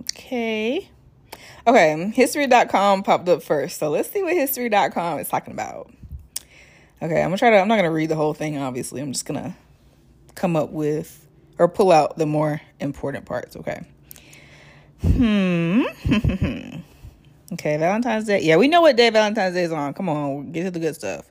Okay. 0.00 0.88
Okay, 1.66 2.12
history.com 2.14 3.02
popped 3.04 3.28
up 3.28 3.42
first. 3.42 3.78
So 3.78 3.88
let's 3.88 4.10
see 4.10 4.22
what 4.22 4.34
history.com 4.34 5.18
is 5.18 5.28
talking 5.28 5.54
about. 5.54 5.90
Okay, 7.02 7.20
I'm 7.22 7.28
gonna 7.28 7.38
try 7.38 7.50
to, 7.50 7.56
I'm 7.56 7.68
not 7.68 7.76
gonna 7.76 7.90
read 7.90 8.10
the 8.10 8.16
whole 8.16 8.34
thing, 8.34 8.58
obviously. 8.58 9.00
I'm 9.00 9.12
just 9.12 9.24
gonna 9.24 9.56
come 10.34 10.56
up 10.56 10.70
with 10.70 11.26
or 11.58 11.68
pull 11.68 11.90
out 11.90 12.18
the 12.18 12.26
more 12.26 12.60
important 12.80 13.24
parts, 13.24 13.56
okay? 13.56 13.82
Hmm. 15.00 15.84
okay, 17.52 17.76
Valentine's 17.76 18.26
Day. 18.26 18.42
Yeah, 18.42 18.56
we 18.56 18.68
know 18.68 18.82
what 18.82 18.96
day 18.96 19.10
Valentine's 19.10 19.54
Day 19.54 19.64
is 19.64 19.72
on. 19.72 19.94
Come 19.94 20.08
on, 20.08 20.52
get 20.52 20.64
to 20.64 20.70
the 20.70 20.80
good 20.80 20.94
stuff. 20.94 21.30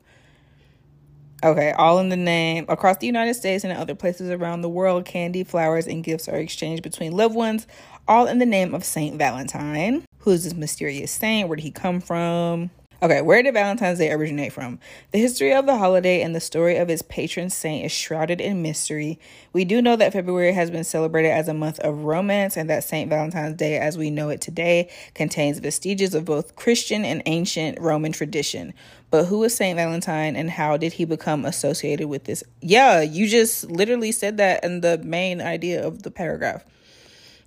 Okay, 1.43 1.73
all 1.73 1.99
in 1.99 2.09
the 2.09 2.17
name. 2.17 2.65
Across 2.69 2.97
the 2.97 3.05
United 3.05 3.33
States 3.33 3.63
and 3.63 3.73
other 3.73 3.95
places 3.95 4.29
around 4.29 4.61
the 4.61 4.69
world, 4.69 5.05
candy, 5.05 5.43
flowers, 5.43 5.87
and 5.87 6.03
gifts 6.03 6.29
are 6.29 6.37
exchanged 6.37 6.83
between 6.83 7.11
loved 7.11 7.35
ones, 7.35 7.67
all 8.07 8.27
in 8.27 8.39
the 8.39 8.45
name 8.45 8.73
of 8.73 8.85
Saint 8.85 9.17
Valentine. 9.17 10.05
Who 10.23 10.31
is 10.31 10.45
this 10.45 10.53
mysterious 10.53 11.11
saint? 11.11 11.49
Where 11.49 11.57
did 11.57 11.63
he 11.63 11.71
come 11.71 11.99
from? 11.99 12.69
Okay, 13.01 13.21
where 13.21 13.43
did 13.43 13.53
Valentine's 13.55 13.99
Day 13.99 14.09
originate 14.09 14.53
from? 14.53 14.79
The 15.11 15.19
history 15.19 15.53
of 15.53 15.65
the 15.65 15.77
holiday 15.77 16.21
and 16.21 16.33
the 16.33 16.39
story 16.39 16.77
of 16.77 16.89
its 16.89 17.01
patron 17.01 17.49
saint 17.49 17.85
is 17.85 17.91
shrouded 17.91 18.39
in 18.39 18.61
mystery. 18.61 19.19
We 19.51 19.65
do 19.65 19.81
know 19.81 19.97
that 19.97 20.13
February 20.13 20.53
has 20.53 20.71
been 20.71 20.85
celebrated 20.85 21.31
as 21.31 21.49
a 21.49 21.53
month 21.53 21.77
of 21.79 22.05
romance 22.05 22.55
and 22.55 22.69
that 22.69 22.85
St. 22.85 23.09
Valentine's 23.09 23.57
Day, 23.57 23.77
as 23.77 23.97
we 23.97 24.09
know 24.09 24.29
it 24.29 24.39
today, 24.39 24.89
contains 25.13 25.59
vestiges 25.59 26.15
of 26.15 26.23
both 26.23 26.55
Christian 26.55 27.03
and 27.03 27.21
ancient 27.25 27.77
Roman 27.81 28.13
tradition. 28.13 28.73
But 29.11 29.25
who 29.25 29.39
was 29.39 29.53
St. 29.53 29.75
Valentine 29.75 30.37
and 30.37 30.49
how 30.49 30.77
did 30.77 30.93
he 30.93 31.03
become 31.03 31.43
associated 31.43 32.07
with 32.07 32.23
this? 32.23 32.45
Yeah, 32.61 33.01
you 33.01 33.27
just 33.27 33.69
literally 33.69 34.13
said 34.13 34.37
that 34.37 34.63
in 34.63 34.79
the 34.79 34.99
main 34.99 35.41
idea 35.41 35.85
of 35.85 36.03
the 36.03 36.11
paragraph. 36.11 36.63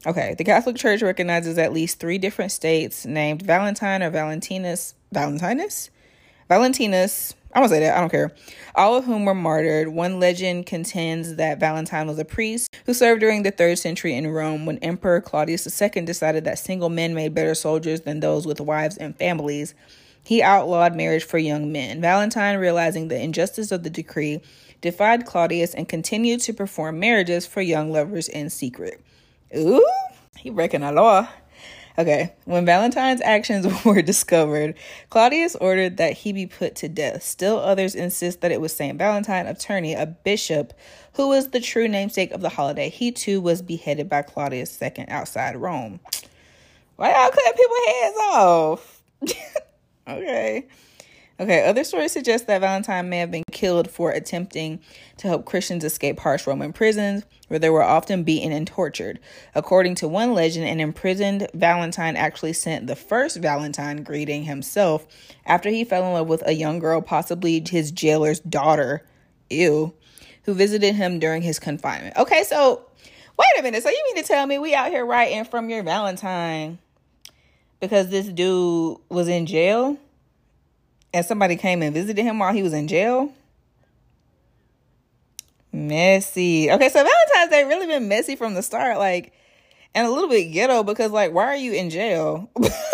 Okay, 0.05 0.35
the 0.37 0.45
Catholic 0.45 0.77
Church 0.77 1.03
recognizes 1.03 1.59
at 1.59 1.73
least 1.73 1.99
three 1.99 2.19
different 2.19 2.53
states 2.53 3.07
named 3.07 3.43
Valentine 3.43 4.03
or 4.03 4.11
Valentinus 4.11 4.95
Valentinus? 5.13 5.91
Valentinus, 6.49 7.35
I 7.55 7.61
don't 7.61 7.69
say 7.69 7.81
that, 7.81 7.97
I 7.97 8.01
don't 8.01 8.11
care. 8.11 8.33
All 8.75 8.97
of 8.97 9.05
whom 9.05 9.25
were 9.25 9.35
martyred. 9.35 9.89
One 9.89 10.21
legend 10.21 10.67
contends 10.67 11.37
that 11.37 11.59
Valentine 11.59 12.07
was 12.07 12.19
a 12.19 12.25
priest 12.25 12.73
who 12.85 12.95
served 12.95 13.21
during 13.21 13.43
the 13.43 13.51
third 13.51 13.79
century 13.79 14.15
in 14.15 14.29
Rome 14.29 14.67
when 14.67 14.79
Emperor 14.79 15.21
Claudius 15.21 15.67
II 15.81 16.03
decided 16.05 16.45
that 16.45 16.59
single 16.59 16.89
men 16.89 17.15
made 17.15 17.35
better 17.35 17.55
soldiers 17.55 18.03
than 18.03 18.21
those 18.21 18.47
with 18.47 18.61
wives 18.61 18.97
and 18.97 19.17
families. 19.17 19.75
He 20.23 20.43
outlawed 20.43 20.97
marriage 20.97 21.25
for 21.25 21.39
young 21.39 21.73
men. 21.73 22.01
Valentine, 22.01 22.59
realizing 22.59 23.09
the 23.09 23.21
injustice 23.21 23.73
of 23.73 23.85
the 23.85 23.91
decree, 23.91 24.41
defied 24.81 25.25
Claudius 25.25 25.75
and 25.75 25.89
continued 25.89 26.41
to 26.41 26.53
perform 26.53 27.01
marriages 27.01 27.47
for 27.47 27.61
young 27.61 27.91
lovers 27.91 28.29
in 28.29 28.51
secret. 28.51 29.01
Ooh, 29.57 29.87
he 30.37 30.51
breaking 30.51 30.83
the 30.83 30.93
law. 30.93 31.29
Okay, 31.99 32.35
when 32.45 32.67
Valentine's 32.67 33.23
actions 33.23 33.67
were 33.85 34.03
discovered, 34.03 34.75
Claudius 35.09 35.57
ordered 35.57 35.97
that 35.97 36.13
he 36.13 36.33
be 36.33 36.47
put 36.47 36.75
to 36.77 36.89
death. 36.89 37.23
Still, 37.23 37.59
others 37.59 37.95
insist 37.95 38.43
that 38.43 38.53
it 38.53 38.61
was 38.61 38.75
St. 38.75 38.99
Valentine 38.99 39.47
of 39.47 39.57
Terni, 39.57 39.99
a 39.99 40.05
bishop 40.05 40.75
who 41.15 41.29
was 41.29 41.51
the 41.51 41.61
true 41.61 41.89
namesake 41.89 42.33
of 42.33 42.43
the 42.43 42.51
holiday. 42.51 42.91
He 42.91 43.13
too 43.13 43.41
was 43.41 43.63
beheaded 43.63 44.11
by 44.11 44.23
Claudius 44.23 44.81
II 44.81 45.07
outside 45.09 45.57
Rome. 45.57 46.01
Why 46.97 47.13
y'all 47.13 47.31
cut 47.31 47.57
people 47.57 47.77
heads 47.87 48.17
off? 48.19 49.03
okay. 50.09 50.67
Okay, 51.39 51.67
other 51.67 51.85
stories 51.85 52.13
suggest 52.13 52.47
that 52.47 52.63
Valentine 52.63 53.11
may 53.11 53.19
have 53.19 53.31
been 53.31 53.45
killed 53.53 53.91
for 53.91 54.11
attempting 54.11 54.81
to 55.19 55.29
help 55.29 55.45
Christians 55.45 55.85
escape 55.85 56.19
harsh 56.19 56.47
Roman 56.47 56.73
prisons, 56.73 57.25
where 57.49 57.59
they 57.59 57.69
were 57.69 57.83
often 57.83 58.23
beaten 58.23 58.53
and 58.53 58.67
tortured. 58.67 59.21
According 59.55 59.97
to 59.97 60.09
one 60.09 60.33
legend, 60.33 60.67
an 60.67 60.81
imprisoned 60.81 61.47
Valentine 61.53 62.17
actually 62.17 62.55
sent 62.55 62.87
the 62.87 62.97
first 62.97 63.37
Valentine 63.37 64.03
greeting 64.03 64.45
himself 64.45 65.07
after 65.45 65.69
he 65.69 65.85
fell 65.85 66.07
in 66.07 66.15
love 66.15 66.27
with 66.27 66.43
a 66.47 66.55
young 66.55 66.79
girl, 66.79 67.03
possibly 67.03 67.63
his 67.69 67.91
jailer's 67.91 68.41
daughter, 68.41 69.05
ew, 69.51 69.93
who 70.45 70.55
visited 70.55 70.95
him 70.95 71.19
during 71.19 71.43
his 71.43 71.59
confinement. 71.59 72.17
Okay, 72.17 72.45
so 72.45 72.87
wait 73.39 73.49
a 73.59 73.63
minute. 73.63 73.83
So 73.83 73.91
you 73.91 74.03
mean 74.07 74.23
to 74.23 74.27
tell 74.27 74.47
me 74.47 74.59
we 74.59 74.75
out 74.75 74.91
here 74.91 75.05
writing 75.05 75.45
from 75.45 75.69
your 75.69 75.83
Valentine 75.83 76.79
because 77.79 78.09
this 78.09 78.27
dude 78.27 78.97
was 79.11 79.29
in 79.29 79.45
jail? 79.45 79.99
And 81.17 81.25
somebody 81.25 81.57
came 81.57 81.81
and 81.81 81.95
visited 81.95 82.23
him 82.23 82.39
while 82.39 82.53
he 82.53 82.63
was 82.63 82.75
in 82.75 82.89
jail. 82.89 83.33
Messy. 85.73 86.71
Okay, 86.71 86.91
so 86.91 87.03
Valentine's 87.03 87.51
Day 87.51 87.65
really 87.65 87.87
been 87.87 88.07
messy 88.07 88.37
from 88.37 88.53
the 88.53 88.63
start, 88.63 88.99
like, 88.99 89.33
and 89.95 90.07
a 90.07 90.11
little 90.11 90.29
bit 90.29 90.53
ghetto 90.53 90.83
because, 90.83 91.13
like, 91.13 91.33
why 91.33 91.47
are 91.47 91.57
you 91.57 91.73
in 91.73 91.89
jail? 91.89 92.51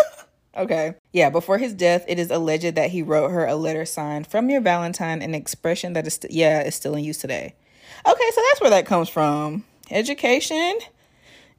okay. 0.57 0.95
Yeah, 1.11 1.31
before 1.31 1.57
his 1.57 1.73
death, 1.73 2.05
it 2.07 2.17
is 2.17 2.31
alleged 2.31 2.75
that 2.75 2.91
he 2.91 3.01
wrote 3.01 3.29
her 3.31 3.45
a 3.45 3.55
letter 3.55 3.83
signed 3.83 4.25
from 4.25 4.49
your 4.49 4.61
Valentine, 4.61 5.21
an 5.21 5.35
expression 5.35 5.91
that 5.91 6.07
is, 6.07 6.13
st- 6.13 6.31
yeah, 6.31 6.61
is 6.61 6.75
still 6.75 6.95
in 6.95 7.03
use 7.03 7.17
today. 7.17 7.55
Okay, 8.07 8.31
so 8.33 8.41
that's 8.49 8.61
where 8.61 8.69
that 8.69 8.85
comes 8.85 9.09
from. 9.09 9.65
Education. 9.91 10.79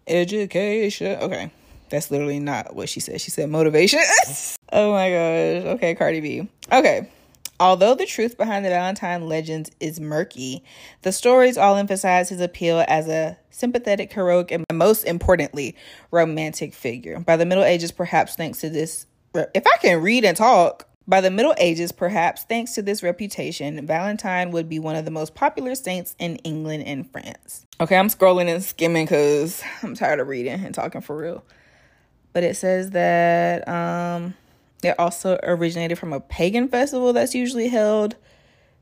Education. 0.07 1.21
Okay. 1.21 1.51
That's 1.91 2.11
literally 2.11 2.41
not 2.41 2.75
what 2.75 2.89
she 2.89 3.01
said. 3.01 3.21
She 3.21 3.31
said 3.31 3.51
motivation. 3.51 4.01
oh 4.75 4.93
my 4.93 5.09
gosh. 5.09 5.75
Okay, 5.77 5.95
Cardi 5.95 6.21
B. 6.21 6.49
Okay. 6.71 7.09
Although 7.61 7.95
the 7.95 8.05
truth 8.05 8.37
behind 8.37 8.65
the 8.65 8.69
Valentine 8.69 9.29
legends 9.29 9.71
is 9.79 10.01
murky, 10.01 10.65
the 11.03 11.13
stories 11.13 11.57
all 11.57 11.77
emphasize 11.77 12.29
his 12.29 12.41
appeal 12.41 12.85
as 12.89 13.09
a 13.09 13.39
sympathetic, 13.51 14.13
heroic, 14.13 14.51
and 14.51 14.65
most 14.73 15.05
importantly, 15.05 15.77
romantic 16.11 16.75
figure. 16.75 17.21
By 17.21 17.37
the 17.37 17.47
Middle 17.47 17.63
Ages, 17.63 17.93
perhaps 17.93 18.35
thanks 18.35 18.61
to 18.61 18.69
this, 18.69 19.07
if 19.35 19.65
I 19.67 19.79
can 19.81 20.03
read 20.03 20.25
and 20.25 20.37
talk, 20.37 20.89
by 21.07 21.21
the 21.21 21.31
Middle 21.31 21.55
Ages, 21.59 21.93
perhaps 21.93 22.43
thanks 22.43 22.75
to 22.75 22.83
this 22.83 23.03
reputation, 23.05 23.87
Valentine 23.87 24.51
would 24.51 24.69
be 24.69 24.81
one 24.81 24.97
of 24.97 25.05
the 25.05 25.11
most 25.13 25.37
popular 25.37 25.77
saints 25.77 26.17
in 26.19 26.37
England 26.37 26.85
and 26.85 27.09
France. 27.13 27.67
Okay, 27.81 27.97
I'm 27.97 28.09
scrolling 28.09 28.53
and 28.53 28.65
skimming 28.65 29.05
because 29.05 29.63
I'm 29.83 29.95
tired 29.95 30.19
of 30.19 30.27
reading 30.27 30.65
and 30.65 30.75
talking 30.75 31.03
for 31.03 31.17
real 31.17 31.45
but 32.35 32.43
it 32.43 32.57
says 32.57 32.91
that 32.91 33.67
um, 33.67 34.35
it 34.87 34.99
also 34.99 35.39
originated 35.43 35.99
from 35.99 36.13
a 36.13 36.21
pagan 36.21 36.69
festival 36.69 37.13
that's 37.13 37.35
usually 37.35 37.69
held 37.69 38.17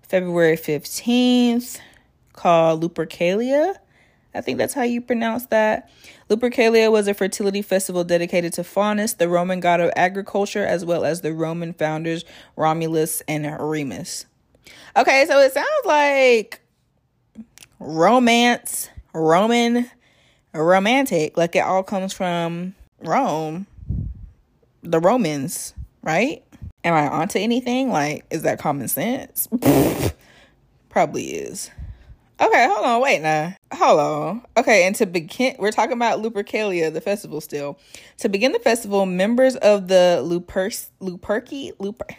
February 0.03 0.57
15th 0.57 1.81
called 2.33 2.83
Lupercalia. 2.83 3.77
I 4.35 4.41
think 4.41 4.59
that's 4.59 4.75
how 4.75 4.83
you 4.83 5.01
pronounce 5.01 5.47
that. 5.47 5.91
Lupercalia 6.31 6.91
was 6.91 7.07
a 7.07 7.15
fertility 7.15 7.61
festival 7.61 8.05
dedicated 8.05 8.53
to 8.55 8.63
Faunus, 8.63 9.15
the 9.15 9.29
Roman 9.29 9.61
god 9.61 9.81
of 9.81 9.91
agriculture, 9.97 10.65
as 10.65 10.85
well 10.85 11.05
as 11.05 11.21
the 11.21 11.35
Roman 11.35 11.75
founders 11.75 12.25
Romulus 12.57 13.23
and 13.29 13.45
Remus. 13.61 14.27
Okay, 14.97 15.27
so 15.27 15.39
it 15.41 15.53
sounds 15.53 15.67
like 15.85 16.61
romance, 17.79 18.89
Roman, 19.13 19.91
romantic, 20.55 21.37
like 21.37 21.55
it 21.57 21.61
all 21.61 21.83
comes 21.83 22.13
from 22.13 22.75
Rome, 23.03 23.67
the 24.83 25.01
Romans, 25.01 25.75
right? 26.03 26.43
Am 26.85 26.95
I 26.95 27.09
onto 27.09 27.39
anything? 27.39 27.91
Like, 27.91 28.25
is 28.31 28.43
that 28.43 28.59
common 28.59 28.89
sense? 28.89 29.49
Probably 30.89 31.25
is. 31.31 31.71
Okay, 32.41 32.67
hold 32.69 32.85
on, 32.85 33.01
wait 33.01 33.23
now. 33.23 33.55
Hold 33.73 34.01
on. 34.01 34.43
Okay, 34.57 34.85
and 34.85 34.97
to 34.97 35.07
begin, 35.07 35.55
we're 35.61 35.71
talking 35.71 35.93
about 35.93 36.21
Lupercalia, 36.21 36.93
the 36.93 37.01
festival 37.01 37.41
still. 37.41 37.79
To 38.19 38.29
begin 38.29 38.51
the 38.51 38.59
festival, 38.59 39.07
members 39.07 39.55
of 39.57 39.87
the 39.87 40.21
Luperci, 40.25 40.89
Luperci, 41.01 41.73
Luper, 41.77 42.17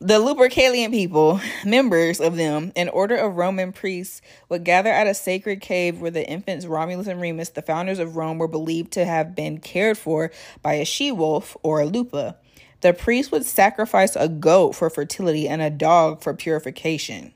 the 0.00 0.18
Lupercalian 0.18 0.90
people, 0.90 1.40
members 1.64 2.20
of 2.20 2.36
them, 2.36 2.72
an 2.74 2.88
order 2.88 3.16
of 3.16 3.36
Roman 3.36 3.72
priests, 3.72 4.22
would 4.48 4.64
gather 4.64 4.90
at 4.90 5.06
a 5.06 5.14
sacred 5.14 5.60
cave 5.60 6.00
where 6.00 6.10
the 6.10 6.26
infants 6.26 6.64
Romulus 6.64 7.06
and 7.06 7.20
Remus, 7.20 7.50
the 7.50 7.62
founders 7.62 7.98
of 7.98 8.16
Rome, 8.16 8.38
were 8.38 8.48
believed 8.48 8.92
to 8.92 9.04
have 9.04 9.34
been 9.34 9.58
cared 9.58 9.98
for 9.98 10.30
by 10.62 10.74
a 10.74 10.84
she 10.86 11.12
wolf 11.12 11.56
or 11.62 11.80
a 11.80 11.86
lupa. 11.86 12.36
The 12.84 12.92
priest 12.92 13.32
would 13.32 13.46
sacrifice 13.46 14.14
a 14.14 14.28
goat 14.28 14.72
for 14.72 14.90
fertility 14.90 15.48
and 15.48 15.62
a 15.62 15.70
dog 15.70 16.22
for 16.22 16.34
purification. 16.34 17.32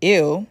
Ew. 0.00 0.46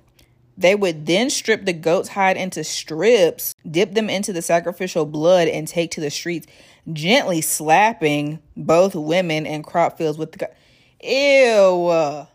They 0.55 0.75
would 0.75 1.07
then 1.07 1.31
strip 1.31 1.65
the 1.65 1.73
goat's 1.73 2.09
hide 2.09 2.37
into 2.37 2.63
strips, 2.63 3.55
dip 3.67 3.95
them 3.95 4.11
into 4.11 4.31
the 4.31 4.43
sacrificial 4.43 5.07
blood, 5.07 5.47
and 5.47 5.67
take 5.67 5.89
to 5.93 5.99
the 5.99 6.11
streets, 6.11 6.45
gently 6.91 7.41
slapping 7.41 8.37
both 8.55 8.93
women 8.93 9.47
and 9.47 9.63
crop 9.63 9.97
fields 9.97 10.19
with 10.19 10.33
the 10.33 10.37
goat. 10.37 10.53
Ew. 11.01 12.27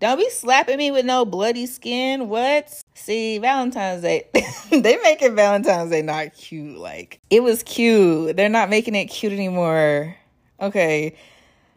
Don't 0.00 0.18
be 0.18 0.28
slapping 0.30 0.78
me 0.78 0.90
with 0.90 1.04
no 1.04 1.24
bloody 1.24 1.66
skin. 1.66 2.28
What? 2.28 2.82
See, 2.96 3.38
Valentine's 3.38 4.02
Day, 4.02 4.28
they 4.72 4.96
making 5.04 5.36
Valentine's 5.36 5.92
Day 5.92 6.02
not 6.02 6.34
cute. 6.34 6.78
Like, 6.78 7.20
it 7.30 7.44
was 7.44 7.62
cute. 7.62 8.36
They're 8.36 8.48
not 8.48 8.70
making 8.70 8.96
it 8.96 9.06
cute 9.06 9.32
anymore. 9.32 10.16
Okay, 10.60 11.14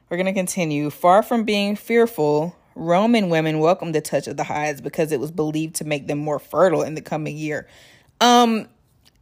we're 0.09 0.17
going 0.17 0.25
to 0.25 0.33
continue. 0.33 0.89
Far 0.89 1.23
from 1.23 1.43
being 1.43 1.75
fearful, 1.75 2.55
Roman 2.75 3.29
women 3.29 3.59
welcomed 3.59 3.95
the 3.95 4.01
touch 4.01 4.27
of 4.27 4.37
the 4.37 4.43
hides 4.43 4.81
because 4.81 5.11
it 5.11 5.19
was 5.19 5.31
believed 5.31 5.75
to 5.75 5.85
make 5.85 6.07
them 6.07 6.19
more 6.19 6.39
fertile 6.39 6.81
in 6.81 6.95
the 6.95 7.01
coming 7.01 7.37
year. 7.37 7.67
Um, 8.19 8.67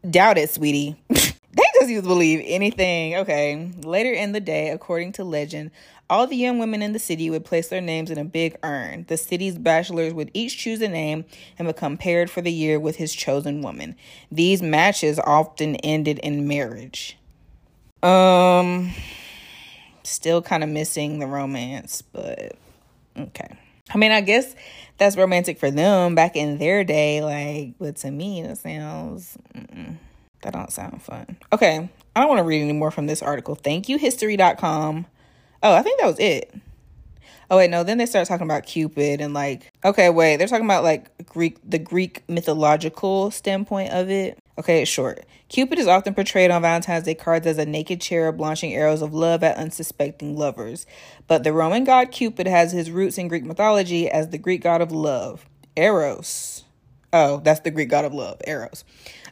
doubt 0.09 0.37
it, 0.37 0.49
sweetie. 0.49 0.95
they 1.09 1.91
you 1.91 2.01
believe 2.01 2.41
anything. 2.45 3.15
Okay. 3.17 3.71
Later 3.83 4.11
in 4.11 4.31
the 4.31 4.39
day, 4.39 4.69
according 4.69 5.11
to 5.13 5.23
legend, 5.23 5.71
all 6.09 6.27
the 6.27 6.35
young 6.35 6.59
women 6.59 6.81
in 6.81 6.93
the 6.93 6.99
city 6.99 7.29
would 7.29 7.45
place 7.45 7.67
their 7.67 7.81
names 7.81 8.09
in 8.09 8.17
a 8.17 8.25
big 8.25 8.57
urn. 8.63 9.05
The 9.07 9.17
city's 9.17 9.57
bachelors 9.57 10.13
would 10.13 10.31
each 10.33 10.57
choose 10.57 10.81
a 10.81 10.87
name 10.87 11.25
and 11.57 11.67
become 11.67 11.97
paired 11.97 12.29
for 12.29 12.41
the 12.41 12.51
year 12.51 12.79
with 12.79 12.97
his 12.97 13.13
chosen 13.13 13.61
woman. 13.61 13.95
These 14.31 14.61
matches 14.61 15.19
often 15.19 15.75
ended 15.77 16.19
in 16.19 16.47
marriage. 16.47 17.17
Um, 18.03 18.93
still 20.03 20.41
kind 20.41 20.63
of 20.63 20.69
missing 20.69 21.19
the 21.19 21.27
romance, 21.27 22.01
but 22.01 22.53
okay. 23.17 23.57
I 23.93 23.97
mean, 23.97 24.11
I 24.11 24.21
guess 24.21 24.55
that's 24.97 25.17
romantic 25.17 25.59
for 25.59 25.69
them 25.69 26.15
back 26.15 26.35
in 26.35 26.57
their 26.57 26.83
day, 26.83 27.21
like, 27.21 27.73
but 27.79 27.97
to 27.97 28.11
me, 28.11 28.41
that 28.43 28.57
sounds. 28.57 29.37
Mm-mm. 29.53 29.97
That 30.43 30.53
don't 30.53 30.71
sound 30.71 31.01
fun. 31.03 31.37
Okay, 31.53 31.89
I 32.15 32.19
don't 32.19 32.29
want 32.29 32.39
to 32.39 32.43
read 32.43 32.61
any 32.61 32.73
more 32.73 32.89
from 32.89 33.05
this 33.05 33.21
article. 33.21 33.55
Thank 33.55 33.89
you, 33.89 33.97
history.com. 33.97 35.05
Oh, 35.61 35.73
I 35.73 35.83
think 35.83 35.99
that 35.99 36.07
was 36.07 36.19
it. 36.19 36.51
Oh 37.51 37.57
wait, 37.57 37.69
no, 37.69 37.83
then 37.83 37.97
they 37.97 38.05
start 38.05 38.27
talking 38.29 38.47
about 38.47 38.65
Cupid 38.65 39.19
and 39.19 39.33
like 39.33 39.73
okay, 39.83 40.09
wait, 40.09 40.37
they're 40.37 40.47
talking 40.47 40.65
about 40.65 40.85
like 40.85 41.09
Greek 41.25 41.57
the 41.69 41.77
Greek 41.77 42.23
mythological 42.29 43.29
standpoint 43.29 43.91
of 43.91 44.09
it. 44.09 44.39
Okay, 44.61 44.83
it's 44.83 44.91
short. 44.91 45.25
Cupid 45.49 45.79
is 45.79 45.87
often 45.87 46.13
portrayed 46.13 46.51
on 46.51 46.61
Valentine's 46.61 47.05
Day 47.05 47.15
cards 47.15 47.47
as 47.47 47.57
a 47.57 47.65
naked 47.65 47.99
cherub 47.99 48.39
launching 48.39 48.75
arrows 48.75 49.01
of 49.01 49.11
love 49.11 49.41
at 49.41 49.57
unsuspecting 49.57 50.37
lovers. 50.37 50.85
But 51.27 51.43
the 51.43 51.51
Roman 51.51 51.83
god 51.83 52.11
Cupid 52.11 52.45
has 52.45 52.71
his 52.71 52.91
roots 52.91 53.17
in 53.17 53.27
Greek 53.27 53.43
mythology 53.43 54.07
as 54.07 54.29
the 54.29 54.37
Greek 54.37 54.61
god 54.61 54.81
of 54.81 54.91
love, 54.91 55.49
Eros. 55.75 56.63
Oh, 57.11 57.41
that's 57.43 57.61
the 57.61 57.71
Greek 57.71 57.89
god 57.89 58.05
of 58.05 58.13
love, 58.13 58.39
Eros. 58.45 58.83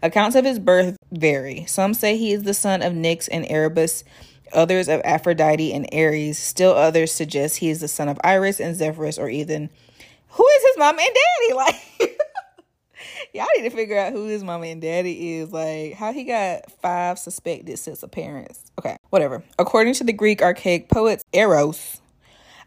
Accounts 0.02 0.36
of 0.36 0.46
his 0.46 0.58
birth 0.58 0.98
vary. 1.12 1.64
Some 1.68 1.94
say 1.94 2.18
he 2.18 2.32
is 2.32 2.42
the 2.42 2.56
son 2.56 2.82
of 2.82 2.94
Nyx 2.94 3.30
and 3.32 3.46
Erebus, 3.48 4.04
others 4.52 4.88
of 4.90 5.00
Aphrodite 5.06 5.72
and 5.72 5.88
Ares. 5.94 6.40
Still 6.40 6.72
others 6.72 7.12
suggest 7.12 7.58
he 7.58 7.70
is 7.70 7.82
the 7.82 7.88
son 7.88 8.10
of 8.10 8.20
Iris 8.24 8.60
and 8.60 8.76
Zephyrus, 8.76 9.20
or 9.20 9.30
even 9.30 9.70
who 10.30 10.48
is 10.48 10.64
his 10.64 10.78
mom 10.80 10.98
and 10.98 11.08
daddy? 11.08 11.54
Like, 11.54 12.20
y'all 13.34 13.48
need 13.58 13.64
to 13.64 13.76
figure 13.76 13.98
out 13.98 14.14
who 14.14 14.28
his 14.28 14.44
mama 14.44 14.68
and 14.68 14.82
daddy 14.82 15.36
is. 15.38 15.52
Like, 15.52 15.94
how 15.94 16.14
he 16.14 16.24
got 16.24 16.72
five 16.82 17.20
suspected 17.20 17.78
sets 17.78 18.04
of 18.04 18.12
parents. 18.12 18.62
Okay, 18.80 18.98
whatever. 19.10 19.44
According 19.58 19.94
to 19.96 20.04
the 20.04 20.14
Greek 20.14 20.42
archaic 20.42 20.90
poets, 20.90 21.24
Eros. 21.34 22.02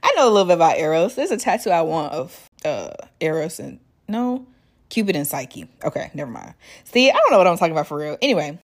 I 0.02 0.12
know 0.16 0.28
a 0.28 0.30
little 0.30 0.46
bit 0.46 0.54
about 0.54 0.78
Eros. 0.78 1.14
There's 1.14 1.30
a 1.30 1.36
tattoo 1.36 1.70
I 1.70 1.82
want 1.82 2.12
of 2.12 2.50
uh 2.64 2.90
Eros 3.20 3.60
and 3.60 3.78
no 4.08 4.46
Cupid 4.88 5.16
and 5.16 5.26
Psyche. 5.26 5.68
Okay, 5.84 6.10
never 6.12 6.30
mind. 6.30 6.54
See, 6.84 7.10
I 7.10 7.14
don't 7.14 7.30
know 7.30 7.38
what 7.38 7.46
I'm 7.46 7.56
talking 7.56 7.72
about 7.72 7.86
for 7.86 7.96
real. 7.96 8.18
Anyway, 8.20 8.58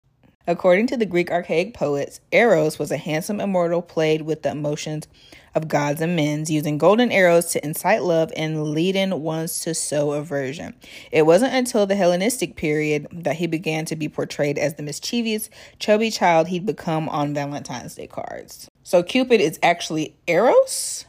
according 0.48 0.86
to 0.86 0.96
the 0.96 1.06
Greek 1.06 1.30
archaic 1.30 1.74
poets, 1.74 2.20
Eros 2.32 2.78
was 2.78 2.90
a 2.90 2.96
handsome 2.96 3.38
immortal 3.38 3.82
played 3.82 4.22
with 4.22 4.42
the 4.42 4.50
emotions 4.50 5.06
of 5.54 5.68
gods 5.68 6.00
and 6.00 6.16
men, 6.16 6.44
using 6.48 6.78
golden 6.78 7.12
arrows 7.12 7.46
to 7.46 7.64
incite 7.64 8.02
love 8.02 8.32
and 8.34 8.70
leading 8.70 9.22
ones 9.22 9.60
to 9.60 9.74
sow 9.74 10.12
aversion. 10.12 10.74
It 11.12 11.26
wasn't 11.26 11.54
until 11.54 11.86
the 11.86 11.96
Hellenistic 11.96 12.56
period 12.56 13.06
that 13.12 13.36
he 13.36 13.46
began 13.46 13.84
to 13.86 13.96
be 13.96 14.08
portrayed 14.08 14.58
as 14.58 14.74
the 14.74 14.82
mischievous, 14.82 15.50
chubby 15.78 16.10
child 16.10 16.48
he'd 16.48 16.66
become 16.66 17.08
on 17.10 17.34
Valentine's 17.34 17.94
Day 17.94 18.06
cards. 18.06 18.68
So 18.82 19.02
Cupid 19.02 19.40
is 19.40 19.58
actually 19.62 20.16
Eros? 20.26 21.04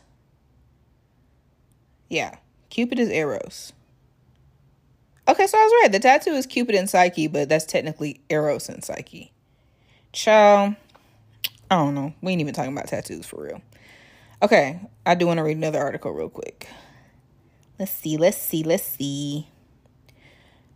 Yeah, 2.09 2.37
Cupid 2.69 2.99
is 2.99 3.09
Eros. 3.09 3.71
Okay, 5.29 5.45
so 5.45 5.59
I 5.59 5.61
was 5.61 5.73
right. 5.83 5.91
The 5.91 5.99
tattoo 5.99 6.31
is 6.31 6.47
Cupid 6.47 6.73
and 6.73 6.89
Psyche, 6.89 7.27
but 7.27 7.49
that's 7.49 7.65
technically 7.65 8.19
Eros 8.29 8.67
and 8.67 8.83
Psyche. 8.83 9.31
Child, 10.11 10.73
I 11.69 11.75
don't 11.75 11.93
know. 11.93 12.15
We 12.23 12.31
ain't 12.31 12.41
even 12.41 12.55
talking 12.55 12.73
about 12.73 12.87
tattoos 12.87 13.27
for 13.27 13.43
real. 13.43 13.61
Okay, 14.41 14.79
I 15.05 15.13
do 15.13 15.27
want 15.27 15.37
to 15.37 15.43
read 15.43 15.57
another 15.57 15.77
article 15.77 16.11
real 16.13 16.29
quick. 16.29 16.67
Let's 17.77 17.91
see, 17.91 18.17
let's 18.17 18.37
see, 18.37 18.63
let's 18.63 18.81
see. 18.81 19.47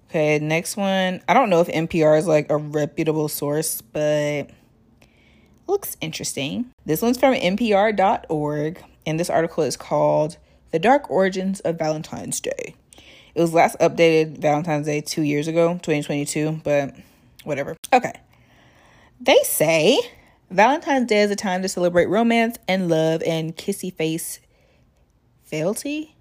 Okay, 0.08 0.38
next 0.38 0.78
one. 0.78 1.24
I 1.28 1.34
don't 1.34 1.50
know 1.50 1.62
if 1.62 1.68
NPR 1.70 2.20
is 2.20 2.28
like 2.28 2.52
a 2.52 2.58
reputable 2.58 3.30
source, 3.30 3.82
but 3.82 4.52
looks 5.66 5.98
interesting. 6.00 6.72
This 6.86 7.02
one's 7.02 7.18
from 7.18 7.34
NPR.org, 7.34 8.84
and 9.08 9.20
this 9.20 9.32
article 9.32 9.64
is 9.64 9.76
called 9.76 10.38
The 10.70 10.78
Dark 10.78 11.10
Origins 11.10 11.60
of 11.62 11.80
Valentine's 11.80 12.40
Day. 12.40 12.76
It 13.36 13.42
was 13.42 13.54
last 13.54 13.78
updated 13.80 14.38
Valentine's 14.38 14.86
Day 14.86 15.02
two 15.02 15.24
years 15.24 15.48
ago, 15.48 15.74
2022, 15.74 16.62
but 16.64 16.96
whatever. 17.44 17.76
Okay. 17.92 18.14
They 19.20 19.40
say 19.44 20.00
Valentine's 20.52 21.08
Day 21.08 21.22
is 21.22 21.32
a 21.32 21.36
time 21.36 21.64
to 21.64 21.70
celebrate 21.70 22.06
romance 22.06 22.58
and 22.68 22.90
love 22.90 23.24
and 23.24 23.56
kissy 23.58 23.92
face 23.92 24.40
fealty. 25.44 26.16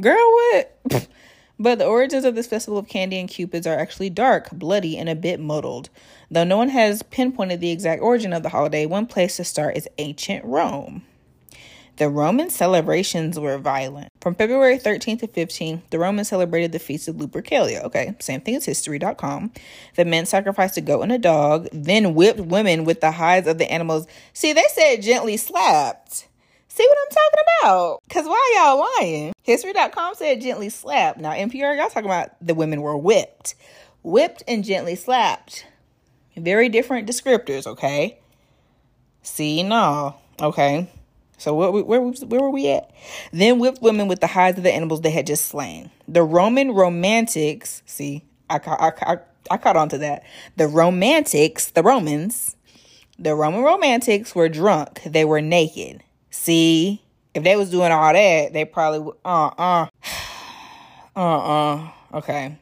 Girl, 0.00 0.16
what? 0.16 1.08
but 1.58 1.78
the 1.78 1.86
origins 1.86 2.24
of 2.24 2.36
this 2.36 2.46
festival 2.46 2.78
of 2.78 2.88
candy 2.88 3.18
and 3.18 3.28
cupids 3.28 3.66
are 3.66 3.78
actually 3.78 4.10
dark, 4.10 4.50
bloody, 4.52 4.96
and 4.96 5.08
a 5.08 5.14
bit 5.16 5.40
muddled. 5.40 5.90
Though 6.30 6.44
no 6.44 6.56
one 6.56 6.68
has 6.68 7.02
pinpointed 7.02 7.60
the 7.60 7.70
exact 7.70 8.00
origin 8.00 8.32
of 8.32 8.44
the 8.44 8.48
holiday, 8.50 8.86
one 8.86 9.06
place 9.06 9.36
to 9.36 9.44
start 9.44 9.76
is 9.76 9.88
ancient 9.98 10.44
Rome. 10.44 11.02
The 11.96 12.08
Roman 12.08 12.50
celebrations 12.50 13.38
were 13.38 13.56
violent. 13.56 14.08
From 14.20 14.34
February 14.34 14.78
13th 14.78 15.20
to 15.20 15.28
15th, 15.28 15.82
the 15.90 15.98
Romans 15.98 16.28
celebrated 16.28 16.72
the 16.72 16.80
feast 16.80 17.06
of 17.06 17.16
Lupercalia. 17.16 17.84
Okay, 17.84 18.14
same 18.18 18.40
thing 18.40 18.56
as 18.56 18.64
history.com. 18.64 19.52
The 19.94 20.04
men 20.04 20.26
sacrificed 20.26 20.76
a 20.76 20.80
goat 20.80 21.02
and 21.02 21.12
a 21.12 21.18
dog, 21.18 21.68
then 21.72 22.14
whipped 22.14 22.40
women 22.40 22.84
with 22.84 23.00
the 23.00 23.12
hides 23.12 23.46
of 23.46 23.58
the 23.58 23.70
animals. 23.70 24.08
See, 24.32 24.52
they 24.52 24.64
said 24.72 25.02
gently 25.02 25.36
slapped. 25.36 26.26
See 26.66 26.84
what 26.84 26.98
I'm 27.00 27.14
talking 27.14 27.44
about? 27.62 28.02
Because 28.08 28.26
why 28.26 28.54
y'all 28.56 28.84
lying? 29.00 29.32
History.com 29.42 30.16
said 30.16 30.40
gently 30.40 30.70
slapped. 30.70 31.20
Now, 31.20 31.30
NPR, 31.30 31.78
y'all 31.78 31.88
talking 31.88 32.06
about 32.06 32.30
the 32.44 32.56
women 32.56 32.82
were 32.82 32.96
whipped. 32.96 33.54
Whipped 34.02 34.42
and 34.48 34.64
gently 34.64 34.96
slapped. 34.96 35.64
Very 36.36 36.68
different 36.68 37.08
descriptors, 37.08 37.68
okay? 37.68 38.18
See, 39.22 39.62
no. 39.62 40.16
Okay. 40.42 40.90
So 41.44 41.52
where, 41.52 41.70
where, 41.70 42.00
where 42.00 42.40
were 42.40 42.48
we 42.48 42.70
at? 42.70 42.90
Then 43.30 43.58
whipped 43.58 43.82
women 43.82 44.08
with 44.08 44.20
the 44.20 44.26
hides 44.26 44.56
of 44.56 44.64
the 44.64 44.72
animals 44.72 45.02
they 45.02 45.10
had 45.10 45.26
just 45.26 45.44
slain. 45.44 45.90
The 46.08 46.22
Roman 46.22 46.70
romantics, 46.70 47.82
see, 47.84 48.24
I, 48.48 48.58
I, 48.64 48.92
I, 49.02 49.18
I 49.50 49.56
caught 49.58 49.76
on 49.76 49.90
to 49.90 49.98
that. 49.98 50.22
The 50.56 50.66
romantics, 50.66 51.68
the 51.68 51.82
Romans, 51.82 52.56
the 53.18 53.34
Roman 53.34 53.62
romantics 53.62 54.34
were 54.34 54.48
drunk. 54.48 55.02
They 55.04 55.26
were 55.26 55.42
naked. 55.42 56.02
See, 56.30 57.02
if 57.34 57.44
they 57.44 57.56
was 57.56 57.70
doing 57.70 57.92
all 57.92 58.14
that, 58.14 58.54
they 58.54 58.64
probably 58.64 59.00
would, 59.00 59.16
uh-uh, 59.22 59.88
uh-uh, 61.14 61.90
okay. 62.14 62.56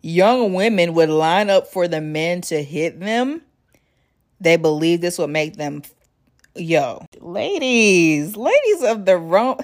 Young 0.00 0.54
women 0.54 0.94
would 0.94 1.10
line 1.10 1.50
up 1.50 1.66
for 1.66 1.86
the 1.88 2.00
men 2.00 2.40
to 2.40 2.62
hit 2.62 3.00
them. 3.00 3.42
They 4.40 4.56
believed 4.56 5.02
this 5.02 5.18
would 5.18 5.28
make 5.28 5.56
them 5.56 5.82
yo, 6.56 7.04
ladies, 7.20 8.36
ladies 8.36 8.82
of 8.82 9.04
the 9.04 9.16
Ro- 9.16 9.58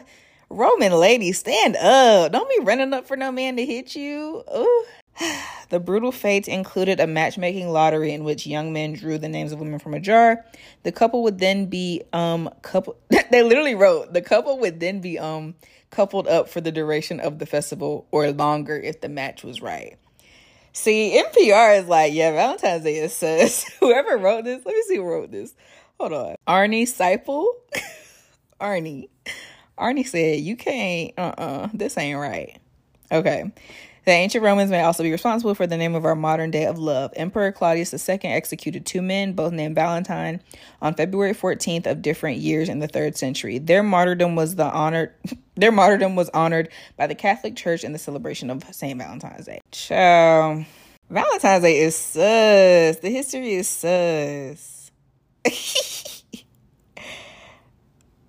Roman 0.49 0.93
ladies, 0.93 1.39
stand 1.39 1.77
up. 1.77 2.33
Don't 2.33 2.49
be 2.49 2.65
running 2.65 2.93
up 2.93 3.07
for 3.07 3.17
no 3.17 3.31
man 3.31 3.57
to 3.57 3.65
hit 3.65 3.95
you. 3.95 4.43
Ooh. 4.55 4.85
The 5.69 5.79
brutal 5.79 6.11
fate 6.11 6.49
included 6.49 6.99
a 6.99 7.07
matchmaking 7.07 7.69
lottery 7.69 8.13
in 8.13 8.25
which 8.25 8.45
young 8.45 8.73
men 8.73 8.95
drew 8.95 9.19
the 9.19 9.29
names 9.29 9.53
of 9.53 9.61
women 9.61 9.79
from 9.79 9.95
a 9.95 10.01
jar. 10.01 10.45
The 10.83 10.91
couple 10.91 11.23
would 11.23 11.39
then 11.39 11.67
be 11.67 12.03
um 12.13 12.51
couple 12.63 12.97
they 13.31 13.45
literally 13.45 13.77
wrote 13.77 14.13
the 14.13 14.21
couple 14.21 14.59
would 14.59 14.81
then 14.81 15.01
be 15.01 15.17
um 15.17 15.55
coupled 15.91 16.27
up 16.27 16.49
for 16.49 16.61
the 16.61 16.73
duration 16.73 17.21
of 17.21 17.39
the 17.39 17.47
festival 17.47 18.09
or 18.11 18.33
longer 18.33 18.75
if 18.77 19.01
the 19.01 19.09
match 19.09 19.45
was 19.45 19.63
right. 19.63 19.97
See, 20.73 21.21
NPR 21.21 21.81
is 21.81 21.89
like, 21.89 22.13
yeah, 22.15 22.31
Valentine's 22.33 22.85
Day 22.85 22.97
is 22.97 23.15
sus. 23.15 23.65
Whoever 23.81 24.17
wrote 24.17 24.45
this, 24.45 24.65
let 24.65 24.75
me 24.75 24.83
see 24.83 24.97
who 24.97 25.05
wrote 25.05 25.31
this. 25.31 25.55
Hold 26.01 26.15
on. 26.15 26.35
Arnie 26.49 26.85
Seipel? 26.85 27.47
Arnie. 28.61 29.11
Arnie 29.79 30.07
said, 30.07 30.41
You 30.41 30.57
can't, 30.57 31.13
uh 31.19 31.35
uh-uh, 31.37 31.45
uh, 31.45 31.69
this 31.75 31.99
ain't 31.99 32.19
right. 32.19 32.59
Okay. 33.13 33.53
The 34.07 34.13
ancient 34.13 34.43
Romans 34.43 34.71
may 34.71 34.81
also 34.81 35.03
be 35.03 35.13
responsible 35.13 35.55
for 35.55 35.67
the 35.67 35.77
name 35.77 35.95
of 35.95 36.07
our 36.07 36.15
modern 36.15 36.51
day 36.51 36.65
of 36.65 36.79
love. 36.79 37.13
Emperor 37.17 37.53
Claudius 37.53 37.93
II 37.93 38.19
executed 38.23 38.87
two 38.87 39.03
men, 39.03 39.35
both 39.35 39.53
named 39.53 39.75
Valentine, 39.75 40.41
on 40.81 40.95
February 40.95 41.35
14th 41.35 41.85
of 41.85 42.01
different 42.01 42.39
years 42.39 42.71
in 42.71 42.79
the 42.79 42.89
3rd 42.89 43.19
century. 43.19 43.59
Their 43.59 43.83
martyrdom 43.83 44.37
was 44.37 44.55
the 44.55 44.65
honored 44.65 45.13
their 45.57 45.71
martyrdom 45.71 46.17
was 46.17 46.31
honored 46.31 46.71
by 46.97 47.09
the 47.09 47.15
Catholic 47.15 47.57
Church 47.57 47.85
in 47.85 47.93
the 47.93 47.99
celebration 47.99 48.49
of 48.49 48.65
St. 48.75 48.99
Valentine's 48.99 49.45
Day. 49.45 49.61
Ciao. 49.71 50.65
Valentine's 51.11 51.63
Day 51.63 51.79
is 51.79 51.95
sus. 51.95 52.97
The 53.01 53.11
history 53.11 53.53
is 53.53 53.69
sus. 53.69 54.80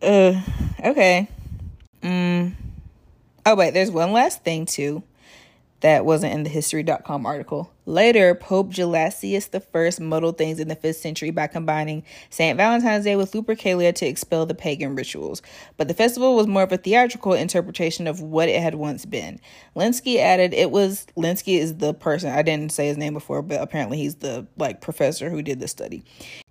uh, 0.01 0.41
okay. 0.83 1.27
Mm. 2.01 2.53
Oh, 3.45 3.55
wait, 3.55 3.73
there's 3.73 3.91
one 3.91 4.11
last 4.11 4.43
thing 4.43 4.65
too 4.65 5.03
that 5.81 6.05
wasn't 6.05 6.33
in 6.33 6.43
the 6.43 6.49
history.com 6.49 7.25
article. 7.25 7.71
Later, 7.91 8.35
Pope 8.35 8.69
Gelasius 8.69 9.49
I 9.53 10.01
muddled 10.01 10.37
things 10.37 10.61
in 10.61 10.69
the 10.69 10.77
5th 10.77 10.95
century 10.95 11.29
by 11.29 11.47
combining 11.47 12.05
St. 12.29 12.55
Valentine's 12.55 13.03
Day 13.03 13.17
with 13.17 13.33
Lupercalia 13.33 13.93
to 13.95 14.05
expel 14.05 14.45
the 14.45 14.55
pagan 14.55 14.95
rituals. 14.95 15.41
But 15.75 15.89
the 15.89 15.93
festival 15.93 16.37
was 16.37 16.47
more 16.47 16.63
of 16.63 16.71
a 16.71 16.77
theatrical 16.77 17.33
interpretation 17.33 18.07
of 18.07 18.21
what 18.21 18.47
it 18.47 18.61
had 18.61 18.75
once 18.75 19.03
been. 19.05 19.41
Lenski 19.75 20.19
added 20.19 20.53
it 20.53 20.71
was 20.71 21.05
Lenski 21.17 21.57
is 21.57 21.79
the 21.79 21.93
person 21.93 22.31
I 22.31 22.43
didn't 22.43 22.71
say 22.71 22.87
his 22.87 22.95
name 22.95 23.13
before, 23.13 23.41
but 23.41 23.59
apparently 23.59 23.97
he's 23.97 24.15
the 24.15 24.47
like 24.55 24.79
professor 24.79 25.29
who 25.29 25.41
did 25.41 25.59
the 25.59 25.67
study. 25.67 26.05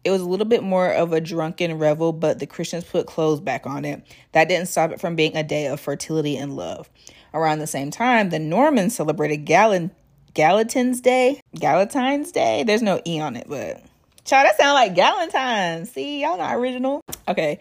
It 0.05 0.11
was 0.11 0.21
a 0.21 0.29
little 0.29 0.45
bit 0.45 0.63
more 0.63 0.93
of 0.93 1.15
a 1.15 1.23
drunken 1.23 1.79
revel, 1.79 2.13
but 2.13 2.39
the 2.39 2.47
Christians 2.47 2.85
put 2.85 3.07
clothes 3.07 3.41
back 3.41 3.67
on 3.67 3.87
it. 3.87 4.03
That 4.33 4.51
didn't 4.51 4.69
stop 4.69 4.91
it 4.91 5.01
from 5.01 5.17
being 5.17 5.35
a 5.35 5.43
day 5.43 5.69
of 5.69 5.81
fertility 5.81 6.37
and 6.37 6.55
love. 6.55 6.91
Around 7.33 7.61
the 7.61 7.67
same 7.67 7.91
time, 7.91 8.29
the 8.29 8.39
Normans 8.39 8.95
celebrated 8.95 9.47
Galen 9.47 9.93
Gallatin's 10.35 11.01
Day. 11.01 11.41
Galatine's 11.57 12.33
Day. 12.33 12.63
There's 12.63 12.83
no 12.83 13.01
E 13.07 13.21
on 13.21 13.37
it, 13.37 13.47
but 13.49 13.83
Child, 14.25 14.47
that 14.47 14.59
sound 14.59 14.75
like 14.75 14.95
Galentine. 14.95 15.87
See, 15.87 16.23
y'all 16.23 16.39
not 16.39 16.55
original. 16.55 17.01
Okay. 17.27 17.59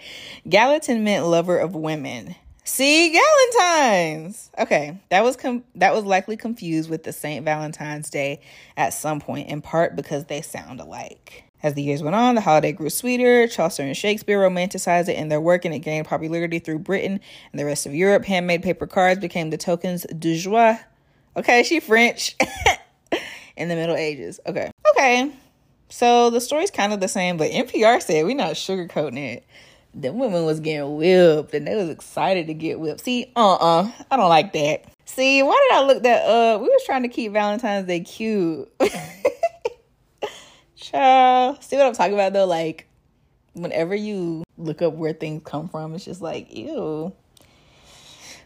Gallatin 0.48 1.04
meant 1.04 1.26
lover 1.26 1.58
of 1.58 1.74
women. 1.74 2.36
See, 2.64 3.12
Galentine's. 3.12 4.52
Okay, 4.60 5.00
that 5.10 5.24
was 5.24 5.36
com- 5.36 5.64
that 5.74 5.96
was 5.96 6.04
likely 6.04 6.38
confused 6.38 6.88
with 6.88 7.04
the 7.04 7.12
Saint 7.12 7.44
Valentine's 7.44 8.12
Day 8.12 8.42
at 8.78 8.94
some 8.94 9.20
point, 9.20 9.50
in 9.50 9.62
part 9.62 9.96
because 9.96 10.26
they 10.26 10.42
sound 10.42 10.80
alike. 10.80 11.46
As 11.64 11.74
the 11.74 11.82
years 11.82 12.04
went 12.04 12.16
on, 12.16 12.36
the 12.36 12.42
holiday 12.42 12.72
grew 12.72 12.92
sweeter. 12.92 13.48
Chaucer 13.48 13.82
and 13.82 13.98
Shakespeare 13.98 14.40
romanticized 14.40 15.10
it 15.10 15.18
in 15.18 15.30
their 15.30 15.42
work, 15.42 15.66
and 15.66 15.74
it 15.74 15.80
gained 15.80 16.06
popularity 16.06 16.60
through 16.60 16.80
Britain 16.80 17.20
and 17.52 17.60
the 17.60 17.66
rest 17.66 17.88
of 17.88 17.96
Europe. 17.96 18.26
Handmade 18.26 18.62
paper 18.62 18.86
cards 18.86 19.20
became 19.20 19.50
the 19.50 19.58
tokens 19.58 20.04
de 20.04 20.38
joie 20.38 20.80
Okay, 21.40 21.64
she 21.64 21.80
French 21.80 22.36
in 23.56 23.70
the 23.70 23.76
Middle 23.76 23.96
Ages. 23.96 24.42
Okay. 24.46 24.70
Okay. 24.90 25.32
So 25.88 26.30
the 26.30 26.42
story's 26.42 26.70
kind 26.70 26.92
of 26.92 27.00
the 27.00 27.08
same, 27.08 27.38
but 27.38 27.50
NPR 27.50 28.02
said 28.02 28.26
we're 28.26 28.36
not 28.36 28.56
sugarcoating 28.56 29.36
it. 29.36 29.46
The 29.96 30.12
women 30.12 30.46
was 30.46 30.60
getting 30.60 30.98
whipped 30.98 31.54
and 31.54 31.66
they 31.66 31.76
was 31.76 31.88
excited 31.88 32.48
to 32.48 32.54
get 32.54 32.78
whipped. 32.82 33.00
See, 33.00 33.32
uh-uh. 33.38 33.90
I 34.12 34.18
don't 34.18 34.28
like 34.28 34.52
that. 34.52 34.84
See, 35.06 35.42
why 35.42 35.66
did 35.70 35.78
I 35.78 35.86
look 35.86 36.04
that 36.04 36.26
up? 36.26 36.60
We 36.60 36.68
was 36.68 36.84
trying 36.86 37.04
to 37.04 37.10
keep 37.10 37.32
Valentine's 37.32 37.88
Day 37.88 38.02
cute. 38.02 38.70
Child. 40.76 41.64
See 41.64 41.78
what 41.78 41.86
I'm 41.86 41.94
talking 41.94 42.16
about 42.16 42.34
though? 42.34 42.48
Like, 42.48 42.86
whenever 43.54 43.96
you 43.96 44.44
look 44.58 44.82
up 44.82 44.94
where 44.94 45.14
things 45.14 45.42
come 45.46 45.70
from, 45.70 45.96
it's 45.96 46.04
just 46.04 46.22
like, 46.22 46.54
ew. 46.54 47.14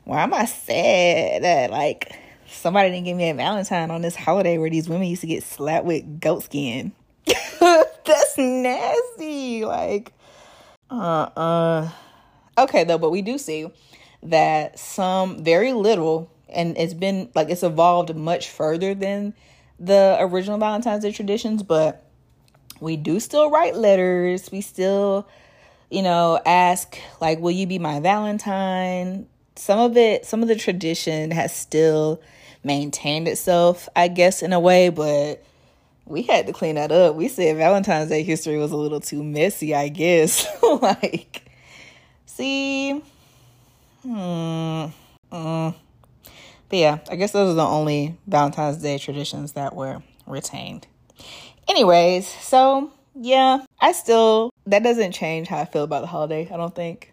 Why 0.04 0.22
am 0.22 0.34
I 0.36 0.46
sad 0.46 1.42
that 1.42 1.72
like 1.72 2.20
somebody 2.54 2.90
didn't 2.90 3.06
give 3.06 3.18
me 3.18 3.30
a 3.30 3.34
Valentine 3.34 3.92
on 3.92 4.02
this 4.02 4.16
holiday 4.16 4.58
where 4.58 4.70
these 4.70 4.88
women 4.88 5.08
used 5.08 5.22
to 5.22 5.28
get 5.28 5.44
slapped 5.44 5.86
with 5.86 6.20
goat 6.20 6.44
skin. 6.44 6.94
That's 7.60 8.38
nasty. 8.38 9.66
Like, 9.66 10.14
uh 10.90 11.30
uh. 11.36 11.90
Okay, 12.58 12.84
though, 12.84 12.98
but 12.98 13.10
we 13.10 13.22
do 13.22 13.38
see 13.38 13.68
that 14.22 14.78
some 14.78 15.44
very 15.44 15.74
little, 15.74 16.30
and 16.50 16.78
it's 16.78 16.94
been 16.94 17.30
like 17.36 17.50
it's 17.50 17.64
evolved 17.64 18.16
much 18.16 18.50
further 18.50 18.94
than 18.94 19.34
the 19.80 20.18
original 20.20 20.58
Valentine's 20.58 21.04
Day 21.04 21.12
traditions, 21.12 21.64
but 21.64 22.06
we 22.80 22.96
do 22.96 23.20
still 23.20 23.50
write 23.50 23.76
letters. 23.76 24.52
We 24.52 24.62
still, 24.62 25.28
you 25.90 26.02
know, 26.02 26.40
ask, 26.46 26.98
like, 27.20 27.40
will 27.40 27.52
you 27.52 27.66
be 27.66 27.80
my 27.80 28.00
Valentine? 28.00 29.28
Some 29.56 29.80
of 29.80 29.98
it, 29.98 30.26
some 30.26 30.42
of 30.42 30.48
the 30.48 30.56
tradition 30.56 31.32
has 31.32 31.56
still 31.56 32.22
maintained 32.64 33.28
itself, 33.28 33.90
I 33.96 34.08
guess, 34.08 34.42
in 34.42 34.54
a 34.54 34.60
way, 34.60 34.90
but 34.90 35.44
we 36.06 36.24
had 36.24 36.48
to 36.48 36.54
clean 36.54 36.76
that 36.76 36.92
up. 36.92 37.16
We 37.16 37.28
said 37.28 37.58
Valentine's 37.58 38.10
Day 38.10 38.24
history 38.24 38.58
was 38.58 38.72
a 38.72 38.78
little 38.78 39.00
too 39.00 39.24
messy, 39.24 39.74
I 39.74 39.90
guess. 39.90 40.48
like, 40.82 41.44
see, 42.26 43.02
hmm, 44.02 44.10
mm. 44.12 44.92
but 45.32 45.76
yeah, 46.72 47.00
I 47.10 47.16
guess 47.16 47.32
those 47.32 47.52
are 47.52 47.56
the 47.56 47.66
only 47.66 48.18
Valentine's 48.28 48.78
Day 48.78 48.98
traditions 48.98 49.54
that 49.54 49.76
were 49.76 50.02
retained. 50.28 50.88
Anyways, 51.70 52.28
so 52.28 52.92
yeah, 53.16 53.64
I 53.80 53.92
still, 53.94 54.52
that 54.66 54.84
doesn't 54.84 55.14
change 55.14 55.48
how 55.48 55.60
I 55.60 55.66
feel 55.66 55.84
about 55.84 56.02
the 56.02 56.08
holiday, 56.08 56.50
I 56.52 56.58
don't 56.58 56.76
think 56.76 57.13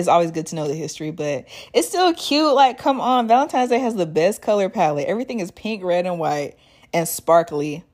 it's 0.00 0.08
always 0.08 0.30
good 0.30 0.46
to 0.48 0.56
know 0.56 0.66
the 0.66 0.74
history, 0.74 1.10
but 1.10 1.46
it's 1.72 1.88
still 1.88 2.12
cute. 2.14 2.54
Like, 2.54 2.78
come 2.78 3.00
on, 3.00 3.28
Valentine's 3.28 3.70
Day 3.70 3.78
has 3.78 3.94
the 3.94 4.06
best 4.06 4.42
color 4.42 4.68
palette. 4.68 5.06
Everything 5.06 5.40
is 5.40 5.50
pink, 5.50 5.84
red, 5.84 6.06
and 6.06 6.18
white, 6.18 6.56
and 6.92 7.06
sparkly, 7.06 7.84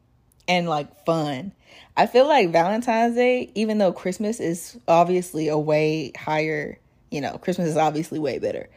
and 0.48 0.68
like 0.68 1.04
fun. 1.04 1.52
I 1.96 2.06
feel 2.06 2.26
like 2.26 2.52
Valentine's 2.52 3.14
Day, 3.14 3.50
even 3.54 3.78
though 3.78 3.92
Christmas 3.92 4.40
is 4.40 4.78
obviously 4.86 5.48
a 5.48 5.58
way 5.58 6.12
higher, 6.16 6.78
you 7.10 7.20
know, 7.20 7.38
Christmas 7.38 7.68
is 7.68 7.76
obviously 7.76 8.18
way 8.18 8.38
better. 8.38 8.68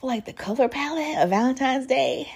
But 0.00 0.06
like 0.06 0.24
the 0.26 0.32
color 0.32 0.68
palette 0.68 1.18
of 1.22 1.30
Valentine's 1.30 1.86
Day, 1.86 2.30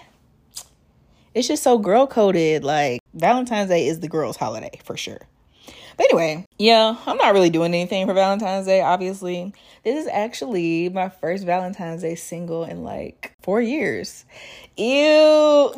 it's 1.35 1.47
just 1.47 1.63
so 1.63 1.79
girl 1.79 2.07
coded. 2.07 2.65
Like 2.65 3.01
Valentine's 3.15 3.69
Day 3.69 3.87
is 3.87 4.01
the 4.01 4.09
girls' 4.09 4.37
holiday 4.37 4.81
for 4.85 4.97
sure. 4.97 5.21
But 6.01 6.07
anyway, 6.13 6.47
yeah, 6.59 6.97
I'm 7.05 7.19
not 7.19 7.35
really 7.35 7.51
doing 7.51 7.75
anything 7.75 8.07
for 8.07 8.15
Valentine's 8.15 8.65
Day, 8.65 8.81
obviously. 8.81 9.53
This 9.85 10.01
is 10.03 10.11
actually 10.11 10.89
my 10.89 11.11
first 11.11 11.45
Valentine's 11.45 12.01
Day 12.01 12.15
single 12.15 12.65
in 12.65 12.85
like 12.85 13.35
four 13.43 13.61
years. 13.61 14.25
Ew. 14.79 15.75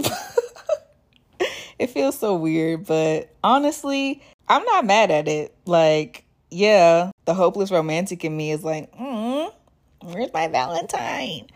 it 1.81 1.89
feels 1.89 2.17
so 2.17 2.37
weird, 2.37 2.87
but 2.87 3.35
honestly, 3.43 4.23
I'm 4.49 4.65
not 4.65 4.87
mad 4.87 5.11
at 5.11 5.27
it. 5.27 5.57
Like, 5.67 6.23
yeah, 6.53 7.11
the 7.25 7.35
hopeless 7.35 7.73
romantic 7.73 8.25
in 8.25 8.37
me 8.37 8.53
is 8.53 8.63
like, 8.63 8.97
mm, 8.97 9.53
where's 10.03 10.33
my 10.33 10.47
Valentine? 10.47 11.49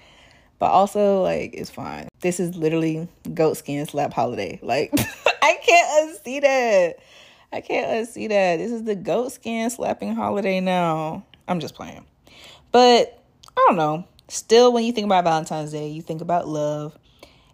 But 0.59 0.73
also, 0.73 1.23
like, 1.23 1.55
it's 1.55 1.71
fine. 1.71 2.09
This 2.21 2.41
is 2.41 2.57
literally 2.57 3.07
goat 3.33 3.59
skin 3.59 3.87
slap 3.87 4.13
holiday. 4.13 4.59
Like, 4.61 4.91
I 5.41 5.57
can't 5.65 6.11
unsee 6.11 6.41
that. 6.41 6.97
I 7.53 7.61
can't 7.61 7.89
unsee 7.89 8.29
that. 8.29 8.57
This 8.57 8.73
is 8.73 8.85
the 8.85 8.95
goat 8.95 9.33
skin 9.33 9.71
slapping 9.71 10.15
holiday 10.15 10.61
now. 10.61 11.25
I'm 11.49 11.61
just 11.61 11.75
playing. 11.75 12.05
But 12.73 13.23
I 13.57 13.65
don't 13.67 13.77
know. 13.77 14.07
Still, 14.29 14.73
when 14.73 14.85
you 14.85 14.93
think 14.93 15.07
about 15.07 15.25
Valentine's 15.25 15.73
Day, 15.73 15.89
you 15.89 16.03
think 16.03 16.21
about 16.21 16.49
love. 16.49 16.99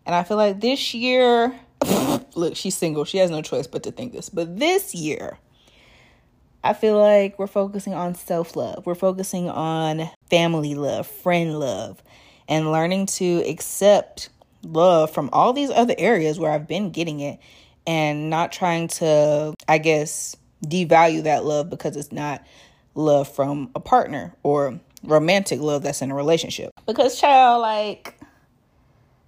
And 0.07 0.15
I 0.15 0.23
feel 0.25 0.37
like 0.37 0.61
this 0.61 0.95
year, 0.95 1.55
look, 2.35 2.57
she's 2.57 2.77
single. 2.77 3.05
She 3.05 3.19
has 3.19 3.31
no 3.31 3.43
choice 3.43 3.67
but 3.67 3.83
to 3.85 3.93
think 3.93 4.13
this. 4.13 4.29
But 4.29 4.59
this 4.59 4.95
year, 4.95 5.39
I 6.65 6.73
feel 6.73 6.99
like 6.99 7.39
we're 7.39 7.47
focusing 7.47 7.95
on 7.95 8.15
self 8.15 8.57
love. 8.57 8.87
We're 8.87 8.95
focusing 8.95 9.51
on 9.51 10.09
family 10.31 10.75
love, 10.75 11.07
friend 11.07 11.59
love, 11.59 12.03
and 12.49 12.73
learning 12.73 13.07
to 13.07 13.43
accept 13.47 14.31
love 14.63 15.11
from 15.11 15.29
all 15.33 15.53
these 15.53 15.71
other 15.71 15.95
areas 15.99 16.39
where 16.39 16.53
I've 16.53 16.69
been 16.69 16.91
getting 16.91 17.21
it 17.21 17.39
and 17.87 18.31
not 18.31 18.53
trying 18.53 18.89
to, 18.89 19.55
I 19.69 19.79
guess, 19.79 20.37
devalue 20.65 21.25
that 21.25 21.45
love 21.45 21.71
because 21.71 21.97
it's 21.97 22.13
not 22.13 22.45
love 22.95 23.29
from 23.29 23.71
a 23.75 23.81
partner 23.81 24.35
or 24.43 24.81
romantic 25.03 25.61
love 25.61 25.83
that's 25.83 26.03
in 26.03 26.11
a 26.11 26.15
relationship. 26.15 26.71
Because, 26.87 27.21
child, 27.21 27.63
like, 27.63 28.19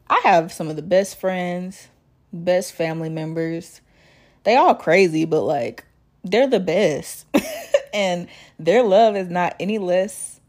I 0.08 0.20
have 0.24 0.52
some 0.52 0.68
of 0.68 0.76
the 0.76 0.82
best 0.82 1.18
friends, 1.18 1.88
best 2.32 2.72
family 2.72 3.08
members. 3.08 3.80
They 4.44 4.56
all 4.56 4.74
crazy, 4.74 5.24
but 5.24 5.42
like, 5.42 5.84
they're 6.22 6.46
the 6.46 6.60
best. 6.60 7.26
and 7.94 8.28
their 8.58 8.82
love 8.82 9.16
is 9.16 9.28
not 9.28 9.56
any 9.58 9.78
less 9.78 10.40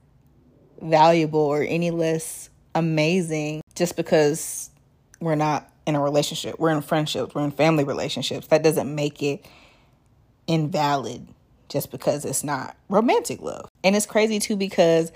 valuable 0.81 1.39
or 1.39 1.61
any 1.61 1.91
less 1.91 2.49
amazing 2.73 3.61
just 3.75 3.95
because 3.95 4.69
we're 5.19 5.35
not 5.35 5.69
in 5.85 5.95
a 5.95 6.01
relationship. 6.01 6.59
We're 6.59 6.71
in 6.71 6.81
friendships, 6.81 7.35
we're 7.35 7.43
in 7.43 7.51
family 7.51 7.83
relationships. 7.83 8.47
That 8.47 8.63
doesn't 8.63 8.93
make 8.93 9.21
it 9.21 9.45
invalid 10.47 11.27
just 11.69 11.91
because 11.91 12.25
it's 12.25 12.43
not 12.43 12.75
romantic 12.89 13.41
love. 13.41 13.69
And 13.83 13.95
it's 13.95 14.05
crazy 14.05 14.39
too 14.39 14.55
because 14.55 15.11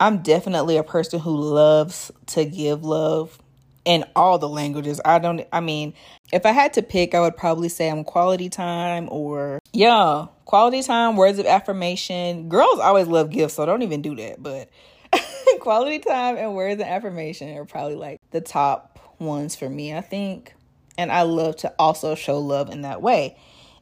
I'm 0.00 0.18
definitely 0.18 0.76
a 0.76 0.82
person 0.82 1.20
who 1.20 1.36
loves 1.36 2.12
to 2.26 2.44
give 2.44 2.84
love 2.84 3.38
in 3.84 4.04
all 4.14 4.38
the 4.38 4.48
languages. 4.48 5.00
I 5.04 5.18
don't 5.18 5.46
I 5.52 5.60
mean, 5.60 5.94
if 6.32 6.44
I 6.44 6.52
had 6.52 6.74
to 6.74 6.82
pick, 6.82 7.14
I 7.14 7.20
would 7.20 7.36
probably 7.36 7.68
say 7.68 7.88
I'm 7.88 8.04
quality 8.04 8.48
time 8.48 9.08
or 9.10 9.60
yeah, 9.72 10.26
quality 10.44 10.82
time, 10.82 11.16
words 11.16 11.38
of 11.38 11.46
affirmation. 11.46 12.48
Girls 12.48 12.78
always 12.80 13.06
love 13.06 13.30
gifts, 13.30 13.54
so 13.54 13.66
don't 13.66 13.82
even 13.82 14.02
do 14.02 14.14
that, 14.16 14.42
but 14.42 14.68
quality 15.60 15.98
time 15.98 16.36
and 16.36 16.54
words 16.54 16.80
of 16.80 16.86
affirmation 16.86 17.56
are 17.56 17.64
probably 17.64 17.96
like 17.96 18.20
the 18.30 18.40
top 18.40 18.97
ones 19.18 19.54
for 19.56 19.68
me, 19.68 19.94
I 19.94 20.00
think. 20.00 20.54
And 20.96 21.12
I 21.12 21.22
love 21.22 21.56
to 21.58 21.72
also 21.78 22.14
show 22.14 22.38
love 22.38 22.70
in 22.70 22.82
that 22.82 23.02
way. 23.02 23.36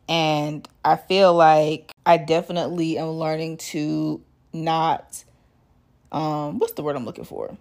And 0.08 0.68
I 0.84 0.96
feel 0.96 1.34
like 1.34 1.92
I 2.04 2.16
definitely 2.16 2.98
am 2.98 3.10
learning 3.10 3.56
to 3.58 4.22
not 4.52 5.24
um 6.12 6.58
what's 6.58 6.72
the 6.74 6.82
word 6.82 6.96
I'm 6.96 7.04
looking 7.04 7.24
for? 7.24 7.56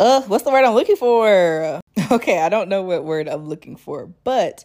Uh, 0.00 0.22
what's 0.22 0.44
the 0.44 0.50
word 0.50 0.64
I'm 0.64 0.74
looking 0.74 0.96
for? 0.96 1.80
Okay, 2.10 2.38
I 2.40 2.48
don't 2.48 2.70
know 2.70 2.82
what 2.84 3.04
word 3.04 3.28
I'm 3.28 3.48
looking 3.48 3.76
for, 3.76 4.06
but 4.24 4.64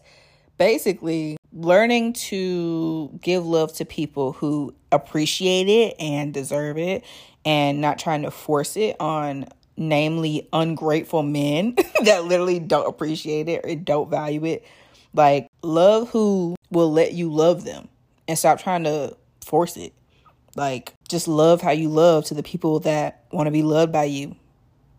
basically 0.56 1.36
learning 1.52 2.14
to 2.14 3.10
give 3.20 3.44
love 3.44 3.74
to 3.74 3.84
people 3.84 4.32
who 4.32 4.74
appreciate 4.90 5.68
it 5.68 5.94
and 5.98 6.32
deserve 6.32 6.78
it 6.78 7.04
and 7.44 7.82
not 7.82 7.98
trying 7.98 8.22
to 8.22 8.30
force 8.30 8.78
it 8.78 8.96
on 8.98 9.46
namely 9.76 10.48
ungrateful 10.52 11.22
men 11.22 11.74
that 12.04 12.24
literally 12.24 12.58
don't 12.58 12.86
appreciate 12.86 13.48
it 13.48 13.64
or 13.64 13.74
don't 13.74 14.10
value 14.10 14.44
it. 14.44 14.64
Like 15.12 15.48
love 15.62 16.10
who 16.10 16.56
will 16.70 16.92
let 16.92 17.12
you 17.12 17.32
love 17.32 17.64
them 17.64 17.88
and 18.26 18.38
stop 18.38 18.60
trying 18.60 18.84
to 18.84 19.16
force 19.44 19.76
it. 19.76 19.92
Like 20.56 20.94
just 21.08 21.28
love 21.28 21.60
how 21.60 21.70
you 21.70 21.88
love 21.88 22.26
to 22.26 22.34
the 22.34 22.42
people 22.42 22.80
that 22.80 23.24
want 23.32 23.46
to 23.46 23.50
be 23.50 23.62
loved 23.62 23.92
by 23.92 24.04
you. 24.04 24.36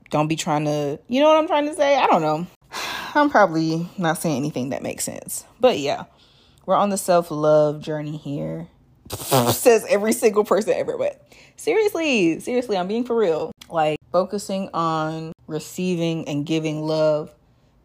Don't 0.09 0.27
be 0.27 0.35
trying 0.35 0.65
to 0.65 0.99
you 1.07 1.21
know 1.21 1.27
what 1.27 1.37
i'm 1.37 1.47
trying 1.47 1.65
to 1.67 1.73
say? 1.73 1.97
I 1.97 2.07
don't 2.07 2.21
know. 2.21 2.47
I'm 3.15 3.29
probably 3.29 3.89
not 3.97 4.17
saying 4.17 4.37
anything 4.37 4.69
that 4.69 4.83
makes 4.83 5.03
sense. 5.03 5.45
But 5.59 5.79
yeah 5.79 6.05
we're 6.65 6.75
on 6.75 6.89
the 6.89 6.97
self-love 6.97 7.79
journey 7.79 8.17
here. 8.17 8.67
Says 9.09 9.85
every 9.87 10.13
single 10.13 10.43
person 10.43 10.73
ever 10.73 10.97
but 10.97 11.21
seriously 11.57 12.39
seriously 12.39 12.75
i'm 12.77 12.87
being 12.87 13.03
for 13.03 13.15
real. 13.15 13.51
Like 13.69 13.94
focusing 14.11 14.69
on 14.73 15.31
receiving 15.47 16.27
and 16.27 16.45
giving 16.45 16.81
love 16.81 17.31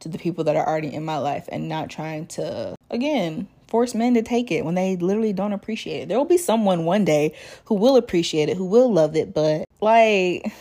to 0.01 0.09
the 0.09 0.19
people 0.19 0.45
that 0.45 0.57
are 0.57 0.67
already 0.67 0.93
in 0.93 1.05
my 1.05 1.19
life 1.19 1.49
and 1.53 1.69
not 1.69 1.91
trying 1.91 2.27
to 2.27 2.75
again 2.91 3.47
force 3.69 3.95
men 3.95 4.15
to 4.15 4.23
take 4.23 4.51
it 4.51 4.65
when 4.65 4.75
they 4.75 4.97
literally 4.97 5.33
don't 5.33 5.53
appreciate 5.53 6.01
it 6.01 6.09
there 6.09 6.19
will 6.19 6.25
be 6.25 6.39
someone 6.39 6.85
one 6.85 7.05
day 7.05 7.35
who 7.67 7.75
will 7.75 7.97
appreciate 7.97 8.49
it 8.49 8.57
who 8.57 8.65
will 8.65 8.93
love 8.93 9.15
it 9.15 9.35
but 9.35 9.65
like 9.81 10.53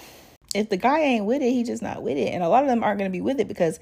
if 0.53 0.69
the 0.69 0.77
guy 0.77 0.99
ain't 0.99 1.25
with 1.25 1.41
it, 1.41 1.51
he 1.51 1.63
just 1.63 1.81
not 1.81 2.01
with 2.01 2.17
it. 2.17 2.33
And 2.33 2.43
a 2.43 2.49
lot 2.49 2.63
of 2.63 2.69
them 2.69 2.83
aren't 2.83 2.99
going 2.99 3.09
to 3.09 3.15
be 3.15 3.21
with 3.21 3.39
it 3.39 3.47
because, 3.47 3.79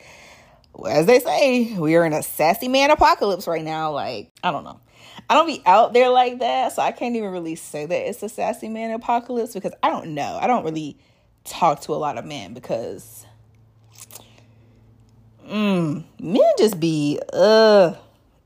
as 0.87 1.05
they 1.05 1.19
say, 1.19 1.77
we 1.77 1.95
are 1.95 2.05
in 2.05 2.13
a 2.13 2.23
sassy 2.23 2.67
man 2.67 2.91
apocalypse 2.91 3.47
right 3.47 3.63
now. 3.63 3.91
Like, 3.91 4.31
I 4.43 4.51
don't 4.51 4.63
know. 4.63 4.79
I 5.29 5.33
don't 5.33 5.47
be 5.47 5.61
out 5.65 5.93
there 5.93 6.09
like 6.09 6.39
that, 6.39 6.73
so 6.73 6.81
I 6.81 6.91
can't 6.91 7.15
even 7.15 7.31
really 7.31 7.55
say 7.55 7.85
that 7.85 8.09
it's 8.09 8.23
a 8.23 8.29
sassy 8.29 8.69
man 8.69 8.91
apocalypse 8.91 9.53
because 9.53 9.73
I 9.83 9.89
don't 9.89 10.13
know. 10.13 10.37
I 10.41 10.47
don't 10.47 10.63
really 10.63 10.97
talk 11.47 11.81
to 11.81 11.93
a 11.93 11.95
lot 11.95 12.17
of 12.17 12.25
men 12.25 12.53
because 12.53 13.25
mm, 15.47 16.03
men 16.19 16.51
just 16.57 16.79
be 16.79 17.19
uh 17.33 17.93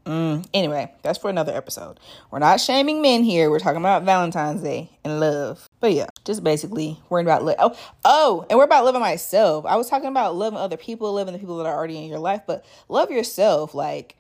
Mm, 0.06 0.48
anyway, 0.54 0.92
that's 1.04 1.20
for 1.20 1.30
another 1.30 1.56
episode. 1.56 2.00
We're 2.32 2.40
not 2.40 2.60
shaming 2.60 3.04
men 3.04 3.24
here. 3.24 3.52
We're 3.52 3.60
talking 3.60 3.82
about 3.82 4.04
Valentine's 4.04 4.62
Day 4.62 4.90
and 5.04 5.20
love. 5.20 5.70
But 5.80 5.94
yeah, 5.94 6.08
just 6.26 6.44
basically 6.44 7.00
worrying 7.10 7.28
about 7.28 7.46
li- 7.46 7.56
oh 7.60 7.78
oh, 8.04 8.46
and 8.50 8.58
we're 8.58 8.66
about 8.66 8.84
loving 8.84 9.02
myself. 9.02 9.66
I 9.66 9.76
was 9.76 9.90
talking 9.90 10.10
about 10.10 10.36
loving 10.36 10.58
other 10.58 10.78
people, 10.78 11.14
loving 11.14 11.34
the 11.34 11.40
people 11.40 11.58
that 11.58 11.68
are 11.68 11.76
already 11.76 11.98
in 11.98 12.10
your 12.10 12.20
life, 12.20 12.42
but 12.48 12.66
love 12.90 13.12
yourself. 13.12 13.76
Like 13.76 14.16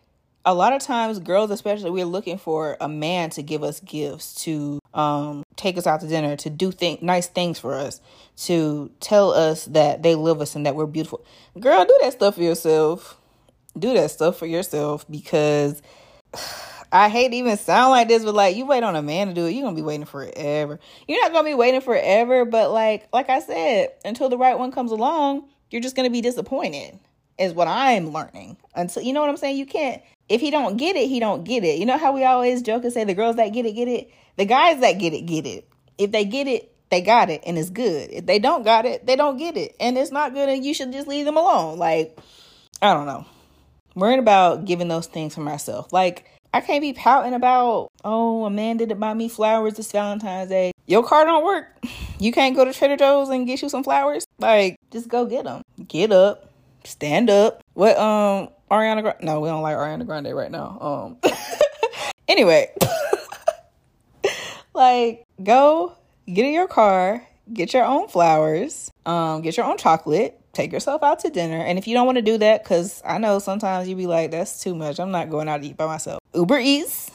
a 0.45 0.53
lot 0.53 0.73
of 0.73 0.83
times, 0.83 1.17
girls 1.17 1.49
especially, 1.49 1.89
we're 1.89 2.05
looking 2.05 2.37
for 2.37 2.77
a 2.79 2.87
man 2.87 3.31
to 3.31 3.41
give 3.41 3.63
us 3.63 3.79
gifts, 3.79 4.35
to 4.43 4.80
um 4.93 5.43
take 5.55 5.77
us 5.77 5.87
out 5.87 6.01
to 6.01 6.07
dinner, 6.07 6.35
to 6.37 6.49
do 6.49 6.71
think 6.71 7.01
nice 7.01 7.27
things 7.27 7.59
for 7.59 7.73
us, 7.73 8.01
to 8.35 8.91
tell 8.99 9.31
us 9.31 9.65
that 9.65 10.03
they 10.03 10.15
love 10.15 10.41
us 10.41 10.55
and 10.55 10.65
that 10.65 10.75
we're 10.75 10.85
beautiful. 10.85 11.25
Girl, 11.59 11.85
do 11.85 11.97
that 12.01 12.13
stuff 12.13 12.35
for 12.35 12.43
yourself 12.43 13.17
do 13.77 13.93
that 13.93 14.11
stuff 14.11 14.37
for 14.37 14.45
yourself 14.45 15.05
because 15.09 15.81
I 16.93 17.07
hate 17.07 17.29
to 17.29 17.37
even 17.37 17.57
sound 17.57 17.91
like 17.91 18.09
this, 18.09 18.25
but 18.25 18.35
like 18.35 18.55
you 18.55 18.65
wait 18.65 18.83
on 18.83 18.97
a 18.97 19.01
man 19.01 19.27
to 19.27 19.33
do 19.33 19.45
it, 19.45 19.51
you're 19.51 19.63
gonna 19.63 19.75
be 19.75 19.81
waiting 19.81 20.05
forever. 20.05 20.79
You're 21.07 21.21
not 21.21 21.31
gonna 21.31 21.47
be 21.47 21.55
waiting 21.55 21.81
forever, 21.81 22.43
but 22.43 22.71
like 22.71 23.07
like 23.13 23.29
I 23.29 23.39
said, 23.39 23.89
until 24.03 24.27
the 24.27 24.37
right 24.37 24.59
one 24.59 24.71
comes 24.71 24.91
along, 24.91 25.47
you're 25.69 25.81
just 25.81 25.95
gonna 25.95 26.09
be 26.09 26.21
disappointed. 26.21 26.99
Is 27.37 27.53
what 27.53 27.69
I'm 27.69 28.11
learning. 28.11 28.57
Until 28.75 29.03
you 29.03 29.13
know 29.13 29.21
what 29.21 29.29
I'm 29.29 29.37
saying? 29.37 29.57
You 29.57 29.65
can't 29.65 30.01
if 30.27 30.41
he 30.41 30.51
don't 30.51 30.77
get 30.77 30.97
it, 30.97 31.07
he 31.07 31.19
don't 31.21 31.45
get 31.45 31.63
it. 31.63 31.79
You 31.79 31.85
know 31.85 31.97
how 31.97 32.11
we 32.11 32.25
always 32.25 32.61
joke 32.61 32.83
and 32.83 32.91
say 32.91 33.05
the 33.05 33.13
girls 33.13 33.37
that 33.37 33.53
get 33.53 33.65
it, 33.65 33.71
get 33.71 33.87
it? 33.87 34.11
The 34.37 34.45
guys 34.45 34.79
that 34.81 34.93
get 34.93 35.13
it, 35.13 35.25
get 35.25 35.45
it. 35.45 35.67
If 35.97 36.11
they 36.11 36.25
get 36.25 36.47
it, 36.47 36.73
they 36.89 37.01
got 37.01 37.29
it 37.29 37.41
and 37.45 37.57
it's 37.57 37.69
good. 37.69 38.09
If 38.11 38.25
they 38.25 38.39
don't 38.39 38.63
got 38.63 38.85
it, 38.85 39.05
they 39.05 39.15
don't 39.15 39.37
get 39.37 39.57
it. 39.57 39.75
And 39.79 39.97
it's 39.97 40.11
not 40.11 40.33
good 40.33 40.49
and 40.49 40.65
you 40.65 40.73
should 40.73 40.91
just 40.91 41.07
leave 41.07 41.25
them 41.25 41.37
alone. 41.37 41.77
Like, 41.77 42.17
I 42.81 42.93
don't 42.93 43.05
know 43.05 43.25
worrying 43.95 44.19
about 44.19 44.65
giving 44.65 44.87
those 44.87 45.07
things 45.07 45.35
for 45.35 45.41
myself. 45.41 45.91
Like, 45.91 46.25
I 46.53 46.61
can't 46.61 46.81
be 46.81 46.93
pouting 46.93 47.33
about, 47.33 47.89
oh, 48.03 48.45
a 48.45 48.49
man 48.49 48.77
didn't 48.77 48.99
buy 48.99 49.13
me 49.13 49.29
flowers 49.29 49.75
this 49.75 49.91
Valentine's 49.91 50.49
Day. 50.49 50.71
Your 50.85 51.03
car 51.03 51.25
don't 51.25 51.45
work. 51.45 51.67
You 52.19 52.31
can't 52.31 52.55
go 52.55 52.65
to 52.65 52.73
Trader 52.73 52.97
Joe's 52.97 53.29
and 53.29 53.47
get 53.47 53.61
you 53.61 53.69
some 53.69 53.83
flowers. 53.83 54.25
Like, 54.39 54.77
just 54.91 55.07
go 55.07 55.25
get 55.25 55.45
them. 55.45 55.61
Get 55.87 56.11
up, 56.11 56.51
stand 56.83 57.29
up. 57.29 57.63
What, 57.73 57.97
um, 57.97 58.49
Ariana 58.69 59.01
Grande? 59.01 59.23
No, 59.23 59.39
we 59.39 59.49
don't 59.49 59.61
like 59.61 59.75
Ariana 59.75 60.05
Grande 60.05 60.35
right 60.35 60.51
now. 60.51 61.17
Um, 61.23 61.31
anyway, 62.27 62.71
like, 64.73 65.25
go 65.43 65.95
get 66.27 66.45
in 66.45 66.53
your 66.53 66.67
car, 66.67 67.25
get 67.53 67.73
your 67.73 67.83
own 67.83 68.07
flowers, 68.07 68.91
um, 69.05 69.41
get 69.41 69.57
your 69.57 69.65
own 69.65 69.77
chocolate, 69.77 70.39
take 70.53 70.71
yourself 70.71 71.03
out 71.03 71.19
to 71.19 71.29
dinner. 71.29 71.57
And 71.57 71.77
if 71.77 71.87
you 71.87 71.93
don't 71.93 72.05
want 72.05 72.17
to 72.17 72.21
do 72.21 72.37
that, 72.37 72.63
because 72.63 73.01
I 73.05 73.17
know 73.17 73.39
sometimes 73.39 73.87
you 73.87 73.95
be 73.95 74.07
like, 74.07 74.31
that's 74.31 74.61
too 74.61 74.75
much. 74.75 74.99
I'm 74.99 75.11
not 75.11 75.29
going 75.29 75.47
out 75.47 75.61
to 75.61 75.67
eat 75.67 75.77
by 75.77 75.87
myself. 75.87 76.21
Uber 76.33 76.59
Eats, 76.59 77.11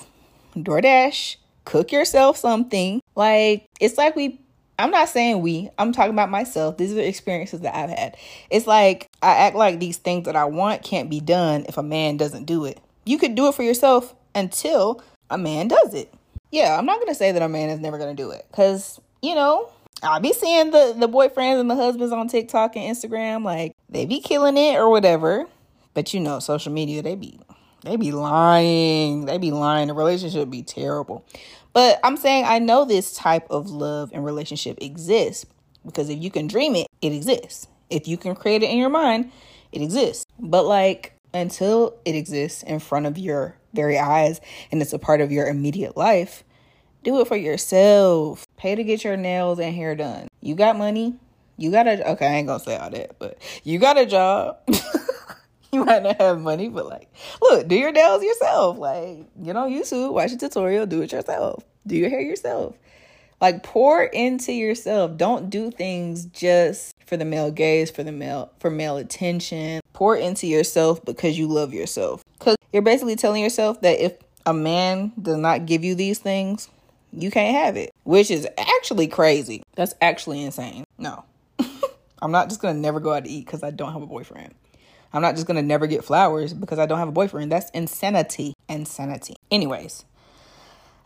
DoorDash, 0.56 1.36
cook 1.64 1.92
yourself 1.92 2.36
something. 2.36 3.00
Like, 3.14 3.66
it's 3.80 3.98
like 3.98 4.16
we, 4.16 4.40
I'm 4.78 4.90
not 4.90 5.08
saying 5.08 5.40
we, 5.40 5.70
I'm 5.78 5.92
talking 5.92 6.12
about 6.12 6.30
myself. 6.30 6.76
These 6.76 6.92
are 6.92 6.96
the 6.96 7.08
experiences 7.08 7.60
that 7.60 7.74
I've 7.74 7.90
had. 7.90 8.16
It's 8.50 8.66
like 8.66 9.08
I 9.22 9.36
act 9.36 9.56
like 9.56 9.80
these 9.80 9.96
things 9.96 10.24
that 10.26 10.36
I 10.36 10.44
want 10.44 10.82
can't 10.82 11.08
be 11.08 11.20
done 11.20 11.64
if 11.68 11.78
a 11.78 11.82
man 11.82 12.16
doesn't 12.16 12.44
do 12.44 12.64
it. 12.64 12.78
You 13.04 13.18
could 13.18 13.34
do 13.34 13.48
it 13.48 13.54
for 13.54 13.62
yourself 13.62 14.14
until 14.34 15.02
a 15.30 15.38
man 15.38 15.68
does 15.68 15.94
it. 15.94 16.12
Yeah, 16.56 16.78
I'm 16.78 16.86
not 16.86 17.06
to 17.06 17.14
say 17.14 17.32
that 17.32 17.42
a 17.42 17.50
man 17.50 17.68
is 17.68 17.80
never 17.80 17.98
to 17.98 18.14
do 18.14 18.30
it 18.30 18.46
because, 18.50 18.98
you 19.20 19.34
know, 19.34 19.68
I'll 20.02 20.20
be 20.20 20.32
seeing 20.32 20.70
the 20.70 20.94
the 20.96 21.06
boyfriends 21.06 21.60
and 21.60 21.70
the 21.70 21.74
husbands 21.74 22.14
on 22.14 22.28
TikTok 22.28 22.76
and 22.76 22.96
Instagram, 22.96 23.44
like 23.44 23.76
they 23.90 24.06
be 24.06 24.22
killing 24.22 24.56
it 24.56 24.76
or 24.76 24.88
whatever. 24.88 25.44
But 25.92 26.14
you 26.14 26.20
know, 26.20 26.38
social 26.38 26.72
media, 26.72 27.02
they 27.02 27.14
be 27.14 27.38
they 27.84 27.96
be 27.96 28.10
lying. 28.10 29.26
They 29.26 29.36
be 29.36 29.50
lying. 29.50 29.88
The 29.88 29.92
relationship 29.92 30.48
be 30.48 30.62
terrible. 30.62 31.26
But 31.74 32.00
I'm 32.02 32.16
saying 32.16 32.46
I 32.46 32.58
know 32.58 32.86
this 32.86 33.12
type 33.12 33.46
of 33.50 33.68
love 33.68 34.10
and 34.14 34.24
relationship 34.24 34.78
exists 34.80 35.44
because 35.84 36.08
if 36.08 36.22
you 36.22 36.30
can 36.30 36.46
dream 36.46 36.74
it, 36.74 36.86
it 37.02 37.12
exists. 37.12 37.68
If 37.90 38.08
you 38.08 38.16
can 38.16 38.34
create 38.34 38.62
it 38.62 38.70
in 38.70 38.78
your 38.78 38.88
mind, 38.88 39.30
it 39.72 39.82
exists. 39.82 40.24
But 40.38 40.64
like 40.64 41.12
until 41.34 41.98
it 42.06 42.14
exists 42.14 42.62
in 42.62 42.78
front 42.78 43.04
of 43.04 43.18
your 43.18 43.58
very 43.74 43.98
eyes 43.98 44.40
and 44.72 44.80
it's 44.80 44.94
a 44.94 44.98
part 44.98 45.20
of 45.20 45.30
your 45.30 45.46
immediate 45.46 45.98
life, 45.98 46.42
do 47.06 47.20
it 47.20 47.28
for 47.28 47.36
yourself. 47.36 48.46
Pay 48.56 48.74
to 48.74 48.82
get 48.82 49.04
your 49.04 49.16
nails 49.16 49.60
and 49.60 49.74
hair 49.74 49.94
done. 49.94 50.26
You 50.40 50.56
got 50.56 50.76
money. 50.76 51.14
You 51.56 51.70
got 51.70 51.86
a 51.86 52.10
okay. 52.10 52.26
I 52.26 52.34
ain't 52.34 52.48
gonna 52.48 52.62
say 52.62 52.76
all 52.76 52.90
that, 52.90 53.18
but 53.18 53.38
you 53.62 53.78
got 53.78 53.96
a 53.96 54.04
job. 54.04 54.58
you 55.72 55.84
might 55.84 56.02
not 56.02 56.20
have 56.20 56.40
money, 56.40 56.68
but 56.68 56.86
like, 56.86 57.08
look, 57.40 57.68
do 57.68 57.76
your 57.76 57.92
nails 57.92 58.22
yourself. 58.22 58.76
Like, 58.76 59.24
get 59.42 59.56
on 59.56 59.70
YouTube, 59.70 60.12
watch 60.12 60.32
a 60.32 60.36
tutorial, 60.36 60.84
do 60.84 61.00
it 61.00 61.12
yourself. 61.12 61.64
Do 61.86 61.96
your 61.96 62.10
hair 62.10 62.20
yourself. 62.20 62.74
Like, 63.40 63.62
pour 63.62 64.02
into 64.02 64.52
yourself. 64.52 65.16
Don't 65.16 65.48
do 65.48 65.70
things 65.70 66.26
just 66.26 66.92
for 67.06 67.16
the 67.16 67.24
male 67.24 67.52
gaze, 67.52 67.90
for 67.90 68.02
the 68.02 68.12
male 68.12 68.50
for 68.58 68.70
male 68.70 68.96
attention. 68.96 69.80
Pour 69.92 70.16
into 70.16 70.48
yourself 70.48 71.02
because 71.04 71.38
you 71.38 71.46
love 71.46 71.72
yourself. 71.72 72.24
Because 72.38 72.56
you're 72.72 72.82
basically 72.82 73.16
telling 73.16 73.42
yourself 73.42 73.80
that 73.82 74.04
if 74.04 74.14
a 74.44 74.52
man 74.52 75.12
does 75.20 75.36
not 75.36 75.66
give 75.66 75.84
you 75.84 75.94
these 75.94 76.18
things, 76.18 76.68
you 77.16 77.30
can't 77.30 77.56
have 77.56 77.76
it, 77.76 77.92
which 78.04 78.30
is 78.30 78.46
actually 78.58 79.08
crazy. 79.08 79.62
That's 79.74 79.94
actually 80.00 80.44
insane. 80.44 80.84
No. 80.98 81.24
I'm 82.22 82.30
not 82.30 82.48
just 82.48 82.60
gonna 82.60 82.78
never 82.78 83.00
go 83.00 83.12
out 83.12 83.24
to 83.24 83.30
eat 83.30 83.46
because 83.46 83.62
I 83.62 83.70
don't 83.70 83.92
have 83.92 84.02
a 84.02 84.06
boyfriend. 84.06 84.54
I'm 85.12 85.22
not 85.22 85.34
just 85.34 85.46
gonna 85.46 85.62
never 85.62 85.86
get 85.86 86.04
flowers 86.04 86.52
because 86.52 86.78
I 86.78 86.86
don't 86.86 86.98
have 86.98 87.08
a 87.08 87.12
boyfriend. 87.12 87.50
That's 87.50 87.70
insanity. 87.70 88.54
Insanity. 88.68 89.36
Anyways, 89.50 90.04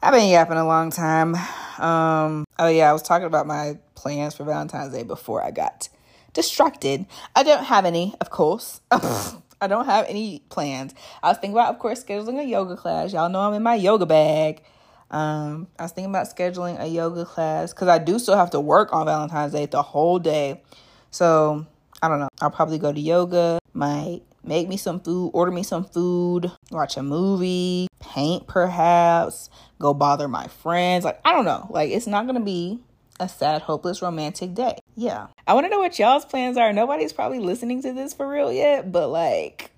I've 0.03 0.13
been 0.13 0.29
yapping 0.29 0.57
a 0.57 0.67
long 0.67 0.91
time. 0.91 1.37
Um, 1.79 2.45
oh 2.59 2.69
yeah, 2.69 2.91
I 2.91 2.93
was 2.93 3.03
talking 3.03 3.27
about 3.27 3.47
my 3.47 3.79
plans 3.95 4.35
for 4.35 4.45
Valentine's 4.45 4.93
Day 4.93 5.05
before 5.05 5.43
I 5.43 5.53
got 5.53 5.89
distracted. 6.33 7.07
I 7.37 7.43
don't 7.43 7.65
have 7.65 7.85
any, 7.85 8.15
of 8.21 8.31
course. 8.31 8.81
I 8.91 9.67
don't 9.67 9.85
have 9.85 10.07
any 10.09 10.43
plans. 10.49 10.95
I 11.23 11.29
was 11.29 11.37
thinking 11.37 11.53
about, 11.53 11.75
of 11.75 11.79
course, 11.79 12.03
scheduling 12.03 12.41
a 12.41 12.45
yoga 12.45 12.77
class. 12.77 13.13
Y'all 13.13 13.29
know 13.29 13.41
I'm 13.41 13.53
in 13.53 13.63
my 13.63 13.75
yoga 13.75 14.07
bag. 14.07 14.63
Um, 15.11 15.67
I 15.79 15.83
was 15.83 15.93
thinking 15.93 16.11
about 16.11 16.27
scheduling 16.27 16.81
a 16.81 16.87
yoga 16.87 17.25
class 17.25 17.73
because 17.73 17.89
I 17.89 17.99
do 17.99 18.19
still 18.19 18.37
have 18.37 18.51
to 18.51 18.61
work 18.61 18.93
on 18.93 19.07
Valentine's 19.07 19.53
Day 19.53 19.67
the 19.67 19.83
whole 19.83 20.19
day. 20.19 20.63
So 21.11 21.67
I 22.03 22.09
don't 22.09 22.21
know. 22.21 22.29
I'll 22.41 22.51
probably 22.51 22.79
go 22.79 22.93
to 22.93 23.01
yoga, 23.01 23.59
might 23.73 24.23
make 24.43 24.69
me 24.69 24.77
some 24.77 25.01
food, 25.01 25.31
order 25.35 25.51
me 25.51 25.63
some 25.63 25.85
food, 25.85 26.51
watch 26.71 26.97
a 26.97 27.03
movie, 27.03 27.89
paint 27.99 28.47
perhaps, 28.47 29.51
go 29.79 29.93
bother 29.93 30.29
my 30.29 30.47
friends. 30.47 31.05
Like, 31.05 31.21
I 31.25 31.33
don't 31.33 31.45
know. 31.45 31.67
Like, 31.71 31.91
it's 31.91 32.07
not 32.07 32.25
going 32.25 32.39
to 32.39 32.45
be 32.45 32.81
a 33.19 33.29
sad, 33.29 33.63
hopeless, 33.63 34.01
romantic 34.01 34.55
day. 34.55 34.79
Yeah. 34.97 35.27
I 35.47 35.55
want 35.55 35.67
to 35.67 35.71
know 35.71 35.81
what 35.81 35.99
y'all's 35.99 36.25
plans 36.25 36.57
are. 36.57 36.73
Nobody's 36.73 37.13
probably 37.13 37.41
listening 37.41 37.83
to 37.83 37.93
this 37.93 38.15
for 38.15 38.27
real 38.27 38.53
yet, 38.53 38.91
but 38.91 39.09
like, 39.09 39.73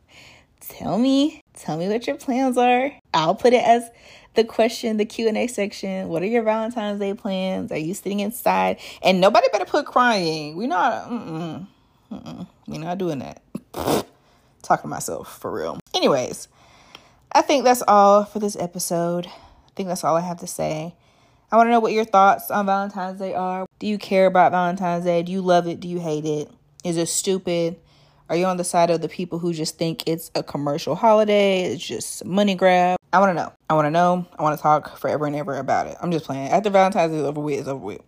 tell 0.60 0.98
me 0.98 1.42
Tell 1.58 1.76
me 1.76 1.88
what 1.88 2.06
your 2.06 2.16
plans 2.16 2.56
are. 2.56 2.92
I'll 3.12 3.34
put 3.34 3.52
it 3.52 3.64
as 3.64 3.90
the 4.38 4.44
question, 4.44 4.98
the 4.98 5.04
Q&A 5.04 5.48
section. 5.48 6.08
What 6.08 6.22
are 6.22 6.26
your 6.26 6.44
Valentine's 6.44 7.00
Day 7.00 7.12
plans? 7.12 7.72
Are 7.72 7.76
you 7.76 7.92
sitting 7.92 8.20
inside? 8.20 8.78
And 9.02 9.20
nobody 9.20 9.48
better 9.50 9.64
put 9.64 9.84
crying. 9.84 10.56
We're 10.56 10.68
not, 10.68 11.10
mm-mm, 11.10 11.66
mm-mm, 12.12 12.46
we're 12.68 12.78
not 12.78 12.98
doing 12.98 13.18
that. 13.18 13.42
Talking 14.62 14.82
to 14.82 14.86
myself, 14.86 15.40
for 15.40 15.50
real. 15.50 15.80
Anyways, 15.92 16.46
I 17.32 17.42
think 17.42 17.64
that's 17.64 17.82
all 17.88 18.24
for 18.24 18.38
this 18.38 18.54
episode. 18.54 19.26
I 19.26 19.70
think 19.74 19.88
that's 19.88 20.04
all 20.04 20.16
I 20.16 20.20
have 20.20 20.38
to 20.38 20.46
say. 20.46 20.94
I 21.50 21.56
want 21.56 21.66
to 21.66 21.72
know 21.72 21.80
what 21.80 21.92
your 21.92 22.04
thoughts 22.04 22.48
on 22.48 22.66
Valentine's 22.66 23.18
Day 23.18 23.34
are. 23.34 23.66
Do 23.80 23.88
you 23.88 23.98
care 23.98 24.26
about 24.26 24.52
Valentine's 24.52 25.04
Day? 25.04 25.24
Do 25.24 25.32
you 25.32 25.40
love 25.40 25.66
it? 25.66 25.80
Do 25.80 25.88
you 25.88 25.98
hate 25.98 26.24
it? 26.24 26.48
Is 26.84 26.96
it 26.96 27.08
stupid? 27.08 27.74
Are 28.28 28.36
you 28.36 28.44
on 28.44 28.56
the 28.56 28.64
side 28.64 28.90
of 28.90 29.00
the 29.00 29.08
people 29.08 29.40
who 29.40 29.52
just 29.52 29.78
think 29.78 30.06
it's 30.06 30.30
a 30.36 30.44
commercial 30.44 30.94
holiday? 30.94 31.64
It's 31.64 31.84
just 31.84 32.24
money 32.24 32.54
grab? 32.54 32.97
I 33.12 33.20
want 33.20 33.30
to 33.30 33.34
know. 33.34 33.52
I 33.70 33.74
want 33.74 33.86
to 33.86 33.90
know. 33.90 34.26
I 34.38 34.42
want 34.42 34.58
to 34.58 34.62
talk 34.62 34.98
forever 34.98 35.26
and 35.26 35.34
ever 35.34 35.56
about 35.56 35.86
it. 35.86 35.96
I'm 36.00 36.12
just 36.12 36.26
playing. 36.26 36.50
After 36.50 36.70
Valentine's 36.70 37.12
is 37.12 37.22
over 37.22 37.40
with, 37.40 37.60
it's 37.60 37.68
over 37.68 37.84
with. 37.84 38.02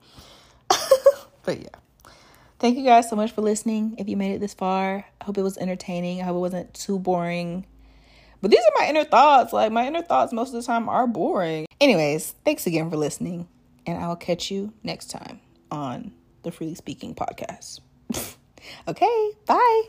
but 1.43 1.61
yeah. 1.61 1.69
Thank 2.59 2.77
you 2.77 2.85
guys 2.85 3.09
so 3.09 3.17
much 3.17 3.33
for 3.33 3.41
listening. 3.41 3.95
If 3.97 4.09
you 4.09 4.19
made 4.19 4.35
it 4.35 4.41
this 4.41 4.53
far, 4.53 5.07
I 5.21 5.25
hope 5.25 5.39
it 5.39 5.43
was 5.43 5.57
entertaining. 5.57 6.21
I 6.21 6.25
hope 6.25 6.37
it 6.37 6.41
wasn't 6.41 6.75
too 6.75 6.99
boring. 6.99 7.65
But 8.43 8.51
these 8.51 8.61
are 8.61 8.73
my 8.81 8.89
inner 8.89 9.05
thoughts. 9.05 9.53
Like, 9.53 9.73
my 9.73 9.87
inner 9.87 10.03
thoughts 10.03 10.33
most 10.33 10.49
of 10.49 10.55
the 10.55 10.63
time 10.63 10.89
are 10.89 11.07
boring. 11.07 11.67
Anyways, 11.81 12.35
thanks 12.45 12.67
again 12.67 12.91
for 12.91 12.97
listening. 12.97 13.49
And 13.87 13.99
I 13.99 14.09
will 14.09 14.17
catch 14.17 14.51
you 14.51 14.75
next 14.83 15.11
time 15.11 15.41
on 15.71 16.13
the 16.43 16.53
Freely 16.53 16.75
Speaking 16.75 17.15
podcast. 17.15 17.81
okay, 18.89 19.31
bye. 19.47 19.83